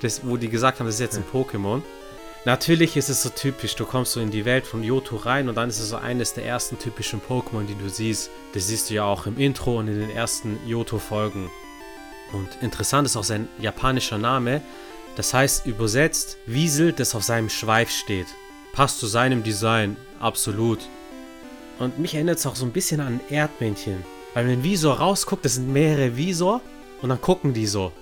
das, 0.00 0.24
wo 0.24 0.36
die 0.36 0.48
gesagt 0.48 0.78
haben, 0.78 0.86
das 0.86 0.94
ist 0.94 1.00
jetzt 1.00 1.16
ein 1.16 1.24
Pokémon. 1.24 1.82
Natürlich 2.44 2.96
ist 2.96 3.08
es 3.08 3.20
so 3.24 3.30
typisch, 3.30 3.74
du 3.74 3.84
kommst 3.84 4.12
so 4.12 4.20
in 4.20 4.30
die 4.30 4.44
Welt 4.44 4.64
von 4.64 4.84
Yoto 4.84 5.16
rein 5.16 5.48
und 5.48 5.56
dann 5.56 5.70
ist 5.70 5.80
es 5.80 5.88
so 5.88 5.96
eines 5.96 6.34
der 6.34 6.44
ersten 6.46 6.78
typischen 6.78 7.20
Pokémon, 7.20 7.66
die 7.66 7.74
du 7.74 7.90
siehst. 7.90 8.30
Das 8.54 8.68
siehst 8.68 8.90
du 8.90 8.94
ja 8.94 9.02
auch 9.02 9.26
im 9.26 9.38
Intro 9.38 9.80
und 9.80 9.88
in 9.88 9.98
den 9.98 10.10
ersten 10.10 10.56
Yoto-Folgen. 10.68 11.50
Und 12.32 12.48
interessant 12.62 13.06
ist 13.06 13.16
auch 13.16 13.24
sein 13.24 13.48
japanischer 13.58 14.18
Name. 14.18 14.62
Das 15.16 15.34
heißt 15.34 15.66
übersetzt 15.66 16.38
Wiesel, 16.46 16.92
das 16.92 17.16
auf 17.16 17.24
seinem 17.24 17.48
Schweif 17.48 17.90
steht 17.90 18.28
passt 18.72 18.98
zu 18.98 19.06
seinem 19.06 19.42
Design, 19.42 19.96
absolut. 20.20 20.80
Und 21.78 21.98
mich 21.98 22.14
erinnert 22.14 22.38
es 22.38 22.46
auch 22.46 22.56
so 22.56 22.64
ein 22.64 22.72
bisschen 22.72 23.00
an 23.00 23.20
ein 23.20 23.32
Erdmännchen. 23.32 24.04
Weil 24.34 24.46
wenn 24.46 24.58
ein 24.58 24.64
Visor 24.64 24.98
rausguckt, 24.98 25.44
das 25.44 25.54
sind 25.54 25.72
mehrere 25.72 26.16
Visor 26.16 26.60
und 27.02 27.08
dann 27.08 27.20
gucken 27.20 27.54
die 27.54 27.66
so. 27.66 27.92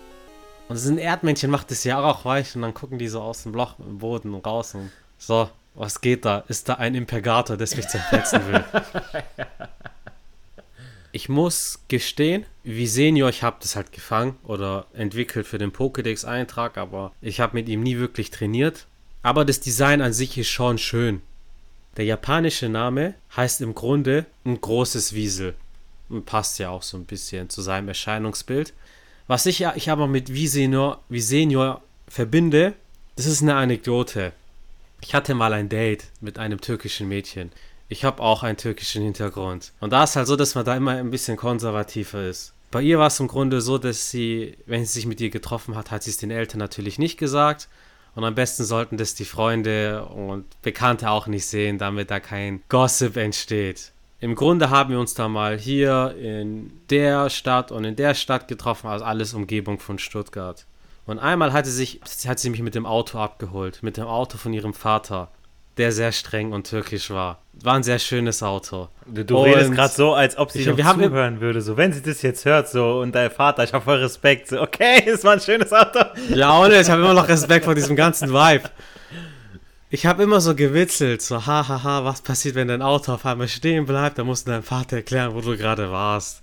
Und 0.68 0.84
ein 0.84 0.98
Erdmännchen 0.98 1.50
macht 1.50 1.70
das 1.70 1.84
ja 1.84 2.02
auch 2.02 2.24
weich 2.24 2.56
und 2.56 2.62
dann 2.62 2.74
gucken 2.74 2.98
die 2.98 3.08
so 3.08 3.20
aus 3.20 3.44
dem 3.44 3.54
Loch 3.54 3.78
im 3.78 3.98
Boden 3.98 4.34
raus 4.34 4.74
und 4.74 4.90
so, 5.18 5.48
was 5.74 6.00
geht 6.00 6.24
da? 6.24 6.44
Ist 6.48 6.68
da 6.68 6.74
ein 6.74 6.94
Impergator, 6.94 7.56
das 7.56 7.76
mich 7.76 7.86
zerfetzen 7.86 8.40
will? 8.48 8.64
Ich 11.16 11.30
muss 11.30 11.80
gestehen, 11.88 12.44
wie 12.62 12.86
Senior, 12.86 13.30
ich 13.30 13.42
habe 13.42 13.56
das 13.60 13.74
halt 13.74 13.90
gefangen 13.90 14.36
oder 14.44 14.84
entwickelt 14.92 15.46
für 15.46 15.56
den 15.56 15.72
Pokédex-Eintrag, 15.72 16.76
aber 16.76 17.10
ich 17.22 17.40
habe 17.40 17.54
mit 17.54 17.70
ihm 17.70 17.82
nie 17.82 17.96
wirklich 17.96 18.30
trainiert. 18.30 18.86
Aber 19.26 19.44
das 19.44 19.58
Design 19.58 20.02
an 20.02 20.12
sich 20.12 20.38
ist 20.38 20.46
schon 20.46 20.78
schön. 20.78 21.20
Der 21.96 22.04
japanische 22.04 22.68
Name 22.68 23.14
heißt 23.36 23.60
im 23.60 23.74
Grunde 23.74 24.24
ein 24.44 24.60
großes 24.60 25.14
Wiesel. 25.14 25.56
Und 26.08 26.26
passt 26.26 26.60
ja 26.60 26.70
auch 26.70 26.84
so 26.84 26.96
ein 26.96 27.06
bisschen 27.06 27.50
zu 27.50 27.60
seinem 27.60 27.88
Erscheinungsbild. 27.88 28.72
Was 29.26 29.46
ich, 29.46 29.66
ich 29.74 29.90
aber 29.90 30.06
mit 30.06 30.32
wie 30.32 30.46
Senior, 30.46 31.02
wie 31.08 31.20
Senior 31.20 31.82
verbinde, 32.06 32.74
das 33.16 33.26
ist 33.26 33.42
eine 33.42 33.56
Anekdote. 33.56 34.30
Ich 35.00 35.12
hatte 35.12 35.34
mal 35.34 35.52
ein 35.54 35.68
Date 35.68 36.04
mit 36.20 36.38
einem 36.38 36.60
türkischen 36.60 37.08
Mädchen. 37.08 37.50
Ich 37.88 38.04
habe 38.04 38.22
auch 38.22 38.44
einen 38.44 38.58
türkischen 38.58 39.02
Hintergrund. 39.02 39.72
Und 39.80 39.90
da 39.90 40.04
ist 40.04 40.14
halt 40.14 40.28
so, 40.28 40.36
dass 40.36 40.54
man 40.54 40.64
da 40.64 40.76
immer 40.76 40.92
ein 40.92 41.10
bisschen 41.10 41.36
konservativer 41.36 42.22
ist. 42.22 42.52
Bei 42.70 42.80
ihr 42.80 43.00
war 43.00 43.08
es 43.08 43.18
im 43.18 43.26
Grunde 43.26 43.60
so, 43.60 43.76
dass 43.76 44.08
sie, 44.08 44.56
wenn 44.66 44.86
sie 44.86 44.92
sich 44.92 45.06
mit 45.06 45.20
ihr 45.20 45.30
getroffen 45.30 45.74
hat, 45.74 45.90
hat 45.90 46.04
sie 46.04 46.10
es 46.10 46.16
den 46.16 46.30
Eltern 46.30 46.60
natürlich 46.60 47.00
nicht 47.00 47.18
gesagt. 47.18 47.68
Und 48.16 48.24
am 48.24 48.34
besten 48.34 48.64
sollten 48.64 48.96
das 48.96 49.14
die 49.14 49.24
Freunde 49.24 50.06
und 50.06 50.44
Bekannte 50.62 51.10
auch 51.10 51.28
nicht 51.28 51.46
sehen, 51.46 51.78
damit 51.78 52.10
da 52.10 52.18
kein 52.18 52.62
Gossip 52.68 53.16
entsteht. 53.16 53.92
Im 54.18 54.34
Grunde 54.34 54.70
haben 54.70 54.90
wir 54.90 54.98
uns 54.98 55.14
da 55.14 55.28
mal 55.28 55.58
hier 55.58 56.16
in 56.18 56.72
der 56.90 57.30
Stadt 57.30 57.70
und 57.70 57.84
in 57.84 57.94
der 57.94 58.14
Stadt 58.14 58.48
getroffen, 58.48 58.88
also 58.88 59.04
alles 59.04 59.34
Umgebung 59.34 59.78
von 59.78 59.98
Stuttgart. 59.98 60.66
Und 61.04 61.20
einmal 61.20 61.52
hat 61.52 61.66
sie, 61.66 61.72
sich, 61.72 62.00
hat 62.26 62.40
sie 62.40 62.50
mich 62.50 62.62
mit 62.62 62.74
dem 62.74 62.86
Auto 62.86 63.18
abgeholt, 63.18 63.82
mit 63.82 63.98
dem 63.98 64.06
Auto 64.06 64.38
von 64.38 64.52
ihrem 64.52 64.74
Vater 64.74 65.30
der 65.76 65.92
sehr 65.92 66.12
streng 66.12 66.52
und 66.52 66.68
türkisch 66.68 67.10
war. 67.10 67.38
War 67.62 67.74
ein 67.74 67.82
sehr 67.82 67.98
schönes 67.98 68.42
Auto. 68.42 68.88
Du, 69.06 69.24
du 69.24 69.42
redest 69.42 69.72
gerade 69.72 69.92
so, 69.92 70.12
als 70.12 70.36
ob 70.36 70.50
sie 70.50 70.60
ich, 70.60 70.66
noch 70.66 70.76
zuhören 70.76 71.40
würde. 71.40 71.62
So, 71.62 71.76
wenn 71.76 71.92
sie 71.92 72.02
das 72.02 72.22
jetzt 72.22 72.44
hört, 72.44 72.68
so, 72.68 73.00
und 73.00 73.14
dein 73.14 73.30
Vater, 73.30 73.64
ich 73.64 73.72
habe 73.72 73.84
voll 73.84 73.96
Respekt. 73.96 74.48
So, 74.48 74.60
okay, 74.60 75.02
es 75.06 75.24
war 75.24 75.32
ein 75.32 75.40
schönes 75.40 75.72
Auto. 75.72 76.00
Ja, 76.34 76.60
ohne, 76.60 76.80
ich 76.80 76.90
habe 76.90 77.00
immer 77.02 77.14
noch 77.14 77.28
Respekt 77.28 77.64
vor 77.64 77.74
diesem 77.74 77.96
ganzen 77.96 78.30
Vibe. 78.30 78.68
Ich 79.88 80.04
habe 80.04 80.22
immer 80.22 80.40
so 80.40 80.54
gewitzelt, 80.54 81.22
so, 81.22 81.46
hahaha, 81.46 81.68
ha, 81.68 81.82
ha, 81.82 82.04
was 82.04 82.20
passiert, 82.20 82.56
wenn 82.56 82.68
dein 82.68 82.82
Auto 82.82 83.12
auf 83.12 83.24
einmal 83.24 83.48
stehen 83.48 83.86
bleibt? 83.86 84.18
Da 84.18 84.24
musst 84.24 84.46
du 84.46 84.50
deinem 84.50 84.62
Vater 84.64 84.96
erklären, 84.96 85.34
wo 85.34 85.40
du 85.40 85.56
gerade 85.56 85.90
warst. 85.90 86.42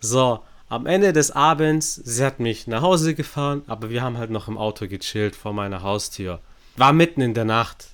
So, 0.00 0.40
am 0.68 0.86
Ende 0.86 1.12
des 1.12 1.30
Abends, 1.30 1.94
sie 1.94 2.24
hat 2.24 2.40
mich 2.40 2.66
nach 2.66 2.82
Hause 2.82 3.14
gefahren, 3.14 3.62
aber 3.68 3.90
wir 3.90 4.02
haben 4.02 4.18
halt 4.18 4.30
noch 4.30 4.48
im 4.48 4.58
Auto 4.58 4.88
gechillt 4.88 5.36
vor 5.36 5.52
meiner 5.52 5.82
Haustür. 5.82 6.40
War 6.76 6.92
mitten 6.92 7.20
in 7.20 7.34
der 7.34 7.44
Nacht 7.44 7.88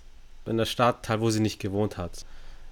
in 0.48 0.56
der 0.56 0.64
Stadtteil, 0.64 1.20
wo 1.20 1.30
sie 1.30 1.40
nicht 1.40 1.60
gewohnt 1.60 1.96
hat. 1.96 2.24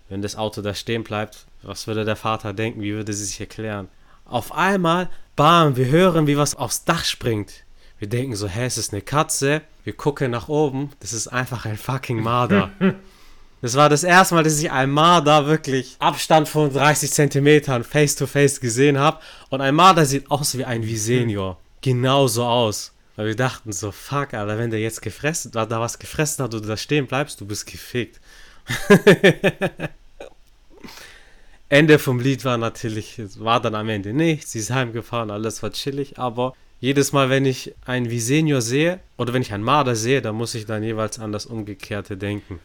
Wenn 0.09 0.23
das 0.23 0.37
Auto 0.37 0.63
da 0.63 0.75
stehen 0.75 1.03
bleibt, 1.03 1.47
was 1.63 1.87
würde 1.87 2.05
der 2.05 2.17
Vater 2.17 2.53
denken? 2.53 2.81
Wie 2.81 2.95
würde 2.95 3.13
sie 3.13 3.25
sich 3.25 3.41
erklären? 3.41 3.89
Auf 4.25 4.53
einmal, 4.53 5.09
bam, 5.35 5.77
wir 5.77 5.87
hören, 5.87 6.27
wie 6.27 6.37
was 6.37 6.55
aufs 6.55 6.85
Dach 6.85 7.05
springt. 7.05 7.65
Wir 7.99 8.09
denken 8.09 8.37
so, 8.37 8.47
hä, 8.47 8.67
es 8.67 8.79
ist 8.79 8.93
eine 8.93 9.03
Katze. 9.03 9.63
Wir 9.85 9.95
gucken 9.95 10.31
nach 10.31 10.49
oben, 10.49 10.91
das 11.01 11.13
ist 11.13 11.29
einfach 11.29 11.65
ein 11.65 11.77
fucking 11.77 12.23
Marder. 12.23 12.71
Das 13.63 13.75
war 13.75 13.89
das 13.89 14.05
erste 14.05 14.35
Mal, 14.35 14.45
dass 14.45 14.61
ich 14.61 14.71
ein 14.71 14.91
Marder 14.91 15.47
wirklich 15.47 15.97
Abstand 15.99 16.47
von 16.47 16.73
30 16.73 17.11
Zentimetern 17.11 17.85
face 17.85 18.15
to 18.15 18.27
face 18.27 18.61
gesehen 18.61 18.99
habe. 18.99 19.19
Und 19.49 19.63
ein 19.63 19.75
Marder 19.75 20.05
sieht 20.05 20.31
aus 20.31 20.57
wie 20.59 20.65
ein 20.65 20.85
Visenior. 20.85 21.59
Genauso 21.81 22.45
aus. 22.45 22.93
Weil 23.17 23.29
wir 23.29 23.35
dachten 23.35 23.73
so, 23.73 23.93
fuck, 23.93 24.35
Alter, 24.35 24.59
wenn 24.59 24.71
der 24.71 24.81
jetzt 24.81 25.01
gefressen, 25.01 25.53
da, 25.53 25.65
da 25.65 25.81
was 25.81 25.99
gefressen 25.99 26.45
hat 26.45 26.53
oder 26.53 26.63
du 26.63 26.69
da 26.69 26.77
stehen 26.77 27.07
bleibst, 27.07 27.41
du 27.41 27.47
bist 27.47 27.67
gefickt. 27.67 28.21
Ende 31.69 31.99
vom 31.99 32.21
Lied 32.21 32.45
war 32.45 32.59
natürlich, 32.59 33.21
war 33.39 33.61
dann 33.61 33.75
am 33.75 33.89
Ende 33.89 34.13
nichts, 34.13 34.53
sie 34.53 34.61
ist 34.61 34.71
heimgefahren, 34.71 35.31
alles 35.31 35.63
war 35.63 35.73
chillig, 35.73 36.19
aber 36.19 36.55
jedes 36.79 37.13
Mal, 37.13 37.31
wenn 37.31 37.45
ich 37.45 37.75
einen 37.85 38.11
Visenior 38.11 38.61
sehe 38.61 39.01
oder 39.17 39.33
wenn 39.33 39.43
ich 39.43 39.53
einen 39.53 39.65
Marder 39.65 39.97
sehe, 39.97 40.23
dann 40.23 40.37
muss 40.37 40.55
ich 40.55 40.67
dann 40.67 40.83
jeweils 40.83 41.19
an 41.19 41.33
das 41.33 41.47
Umgekehrte 41.47 42.17
denken. 42.17 42.61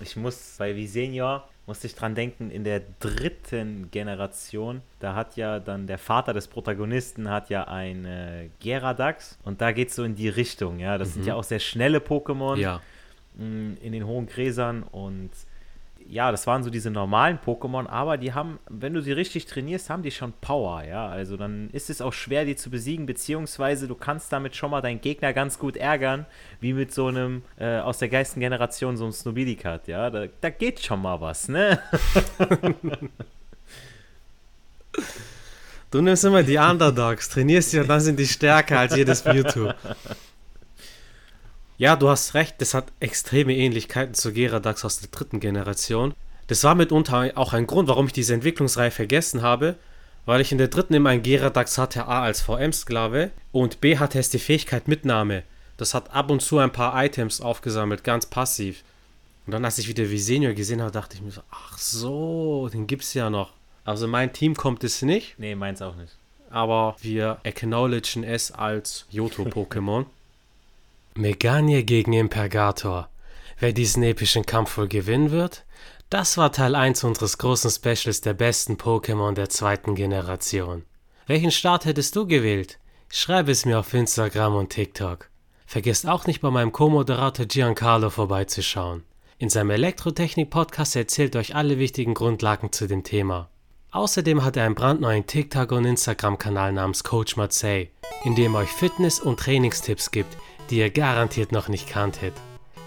Ich 0.00 0.16
muss 0.16 0.54
bei 0.58 0.74
Visenior 0.74 1.48
musste 1.66 1.88
ich 1.88 1.96
dran 1.96 2.14
denken, 2.14 2.50
in 2.50 2.62
der 2.62 2.80
dritten 3.00 3.90
Generation, 3.90 4.82
da 5.00 5.14
hat 5.14 5.36
ja 5.36 5.58
dann 5.58 5.86
der 5.86 5.98
Vater 5.98 6.32
des 6.32 6.46
Protagonisten 6.46 7.28
hat 7.28 7.50
ja 7.50 7.64
ein 7.64 8.04
äh, 8.04 8.48
Geradax 8.60 9.36
und 9.44 9.60
da 9.60 9.72
geht 9.72 9.88
es 9.88 9.96
so 9.96 10.04
in 10.04 10.14
die 10.14 10.28
Richtung, 10.28 10.78
ja. 10.78 10.96
Das 10.96 11.08
mhm. 11.08 11.12
sind 11.14 11.26
ja 11.26 11.34
auch 11.34 11.44
sehr 11.44 11.58
schnelle 11.58 11.98
Pokémon 11.98 12.56
ja. 12.56 12.80
In 13.38 13.92
den 13.92 14.06
hohen 14.06 14.26
Gräsern 14.26 14.82
und 14.82 15.30
ja, 16.08 16.30
das 16.30 16.46
waren 16.46 16.62
so 16.62 16.70
diese 16.70 16.90
normalen 16.90 17.38
Pokémon, 17.38 17.86
aber 17.86 18.16
die 18.16 18.32
haben, 18.32 18.58
wenn 18.68 18.94
du 18.94 19.02
sie 19.02 19.12
richtig 19.12 19.46
trainierst, 19.46 19.90
haben 19.90 20.02
die 20.02 20.10
schon 20.10 20.32
Power, 20.40 20.84
ja. 20.84 21.08
Also 21.08 21.36
dann 21.36 21.70
ist 21.70 21.90
es 21.90 22.00
auch 22.00 22.12
schwer, 22.12 22.44
die 22.44 22.56
zu 22.56 22.70
besiegen, 22.70 23.06
beziehungsweise 23.06 23.88
du 23.88 23.94
kannst 23.94 24.32
damit 24.32 24.56
schon 24.56 24.70
mal 24.70 24.80
deinen 24.80 25.00
Gegner 25.00 25.32
ganz 25.32 25.58
gut 25.58 25.76
ärgern, 25.76 26.26
wie 26.60 26.72
mit 26.72 26.92
so 26.94 27.06
einem 27.08 27.42
äh, 27.58 27.78
aus 27.78 27.98
der 27.98 28.08
Geistengeneration, 28.08 28.96
so 28.96 29.04
einem 29.04 29.12
Snobilicat, 29.12 29.88
ja. 29.88 30.10
Da, 30.10 30.26
da 30.40 30.50
geht 30.50 30.80
schon 30.80 31.02
mal 31.02 31.20
was, 31.20 31.48
ne? 31.48 31.80
du 35.90 36.00
nimmst 36.00 36.24
immer 36.24 36.42
die 36.42 36.58
Underdogs, 36.58 37.28
trainierst 37.28 37.70
sie 37.70 37.80
und 37.80 37.88
dann 37.88 38.00
sind 38.00 38.18
die 38.18 38.26
stärker 38.26 38.78
als 38.80 38.94
jedes 38.94 39.24
Mewtwo. 39.24 39.72
Ja, 41.78 41.94
du 41.94 42.08
hast 42.08 42.32
recht, 42.32 42.54
das 42.58 42.72
hat 42.72 42.86
extreme 43.00 43.54
Ähnlichkeiten 43.54 44.14
zu 44.14 44.32
Geradax 44.32 44.84
aus 44.84 45.00
der 45.00 45.10
dritten 45.10 45.40
Generation. 45.40 46.14
Das 46.46 46.64
war 46.64 46.74
mitunter 46.74 47.32
auch 47.34 47.52
ein 47.52 47.66
Grund, 47.66 47.88
warum 47.88 48.06
ich 48.06 48.14
diese 48.14 48.32
Entwicklungsreihe 48.32 48.90
vergessen 48.90 49.42
habe, 49.42 49.76
weil 50.24 50.40
ich 50.40 50.52
in 50.52 50.58
der 50.58 50.68
dritten 50.68 50.94
immer 50.94 51.10
einen 51.10 51.22
Geradax 51.22 51.76
hatte, 51.76 52.06
A 52.06 52.22
als 52.22 52.40
VM-Sklave 52.40 53.30
und 53.52 53.82
B 53.82 53.98
hatte 53.98 54.18
es 54.18 54.30
die 54.30 54.38
Fähigkeit 54.38 54.88
Mitnahme. 54.88 55.42
Das 55.76 55.92
hat 55.92 56.14
ab 56.14 56.30
und 56.30 56.40
zu 56.40 56.58
ein 56.58 56.72
paar 56.72 57.04
Items 57.04 57.42
aufgesammelt, 57.42 58.04
ganz 58.04 58.24
passiv. 58.24 58.82
Und 59.44 59.52
dann, 59.52 59.64
als 59.64 59.76
ich 59.76 59.86
wieder 59.86 60.10
Visenior 60.10 60.54
gesehen 60.54 60.80
habe, 60.80 60.92
dachte 60.92 61.16
ich 61.16 61.22
mir 61.22 61.30
so, 61.30 61.42
ach 61.50 61.76
so, 61.76 62.70
den 62.72 62.86
gibt's 62.86 63.12
ja 63.12 63.28
noch. 63.28 63.52
Also 63.84 64.08
mein 64.08 64.32
Team 64.32 64.54
kommt 64.54 64.82
es 64.82 65.02
nicht. 65.02 65.38
Nee, 65.38 65.54
meins 65.54 65.82
auch 65.82 65.94
nicht. 65.94 66.16
Aber 66.48 66.96
wir 67.02 67.38
acknowledgen 67.44 68.24
es 68.24 68.50
als 68.50 69.04
Yoto-Pokémon. 69.10 70.06
Meganie 71.16 71.84
gegen 71.84 72.12
Impergator. 72.12 73.08
Wer 73.58 73.72
diesen 73.72 74.02
epischen 74.02 74.44
Kampf 74.44 74.76
wohl 74.76 74.88
gewinnen 74.88 75.30
wird? 75.30 75.64
Das 76.10 76.36
war 76.36 76.52
Teil 76.52 76.74
1 76.74 77.04
unseres 77.04 77.38
großen 77.38 77.70
Specials 77.70 78.20
der 78.20 78.34
besten 78.34 78.74
Pokémon 78.74 79.32
der 79.32 79.48
zweiten 79.48 79.94
Generation. 79.94 80.84
Welchen 81.26 81.50
Start 81.50 81.84
hättest 81.84 82.14
du 82.14 82.26
gewählt? 82.26 82.78
Schreib 83.08 83.48
es 83.48 83.64
mir 83.64 83.78
auf 83.78 83.92
Instagram 83.94 84.54
und 84.54 84.70
TikTok. 84.70 85.30
Vergesst 85.66 86.06
auch 86.06 86.26
nicht 86.26 86.40
bei 86.40 86.50
meinem 86.50 86.70
Co-Moderator 86.70 87.46
Giancarlo 87.46 88.10
vorbeizuschauen. 88.10 89.02
In 89.38 89.48
seinem 89.48 89.70
Elektrotechnik-Podcast 89.70 90.96
erzählt 90.96 91.34
euch 91.34 91.54
alle 91.54 91.78
wichtigen 91.78 92.14
Grundlagen 92.14 92.72
zu 92.72 92.86
dem 92.86 93.02
Thema. 93.02 93.50
Außerdem 93.90 94.44
hat 94.44 94.56
er 94.56 94.64
einen 94.64 94.74
brandneuen 94.74 95.26
TikTok- 95.26 95.72
und 95.72 95.86
Instagram-Kanal 95.86 96.72
namens 96.72 97.02
Coach 97.02 97.36
Marseille, 97.36 97.88
in 98.24 98.34
dem 98.34 98.54
er 98.54 98.60
euch 98.60 98.68
Fitness- 98.68 99.20
und 99.20 99.40
Trainingstipps 99.40 100.10
gibt, 100.10 100.36
die 100.70 100.78
ihr 100.78 100.90
garantiert 100.90 101.52
noch 101.52 101.68
nicht 101.68 101.88
kanntet. 101.88 102.34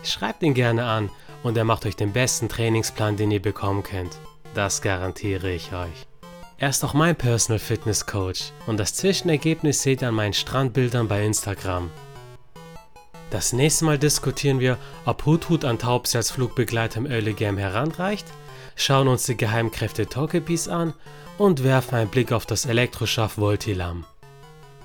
Schreibt 0.04 0.44
ihn 0.44 0.54
gerne 0.54 0.86
an 0.86 1.10
und 1.44 1.58
er 1.58 1.64
macht 1.64 1.86
euch 1.86 1.96
den 1.96 2.14
besten 2.14 2.50
Trainingsplan, 2.50 3.18
den 3.18 3.32
ihr 3.32 3.42
bekommen 3.42 3.84
könnt. 3.84 4.18
Das 4.54 4.82
garantiere 4.82 5.52
ich 5.52 5.74
euch. 5.74 6.06
Er 6.58 6.70
ist 6.70 6.84
auch 6.84 6.94
mein 6.94 7.16
Personal 7.16 7.60
Fitness 7.60 8.06
Coach 8.06 8.52
und 8.68 8.78
das 8.78 8.94
Zwischenergebnis 8.94 9.82
seht 9.82 10.02
ihr 10.02 10.10
an 10.10 10.16
meinen 10.16 10.34
Strandbildern 10.34 11.08
bei 11.08 11.26
Instagram. 11.26 11.90
Das 13.30 13.54
nächste 13.54 13.86
Mal 13.86 14.00
diskutieren 14.00 14.60
wir, 14.60 14.78
ob 15.06 15.26
Hut 15.26 15.64
an 15.64 15.78
Taubsi 15.78 16.18
als 16.18 16.32
Flugbegleiter 16.32 16.98
im 16.98 17.06
Early 17.06 17.34
Game 17.34 17.58
heranreicht, 17.58 18.26
schauen 18.76 19.08
uns 19.08 19.24
die 19.24 19.38
Geheimkräfte 19.38 20.08
Togepies 20.08 20.68
an 20.68 20.94
und 21.38 21.64
werfen 21.64 21.96
einen 21.96 22.10
Blick 22.10 22.32
auf 22.32 22.46
das 22.46 22.66
Elektroschaff 22.66 23.38
Voltilam. 23.38 24.06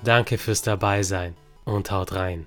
Danke 0.03 0.37
fürs 0.37 0.61
Dabeisein 0.61 1.35
und 1.65 1.91
haut 1.91 2.13
rein. 2.13 2.45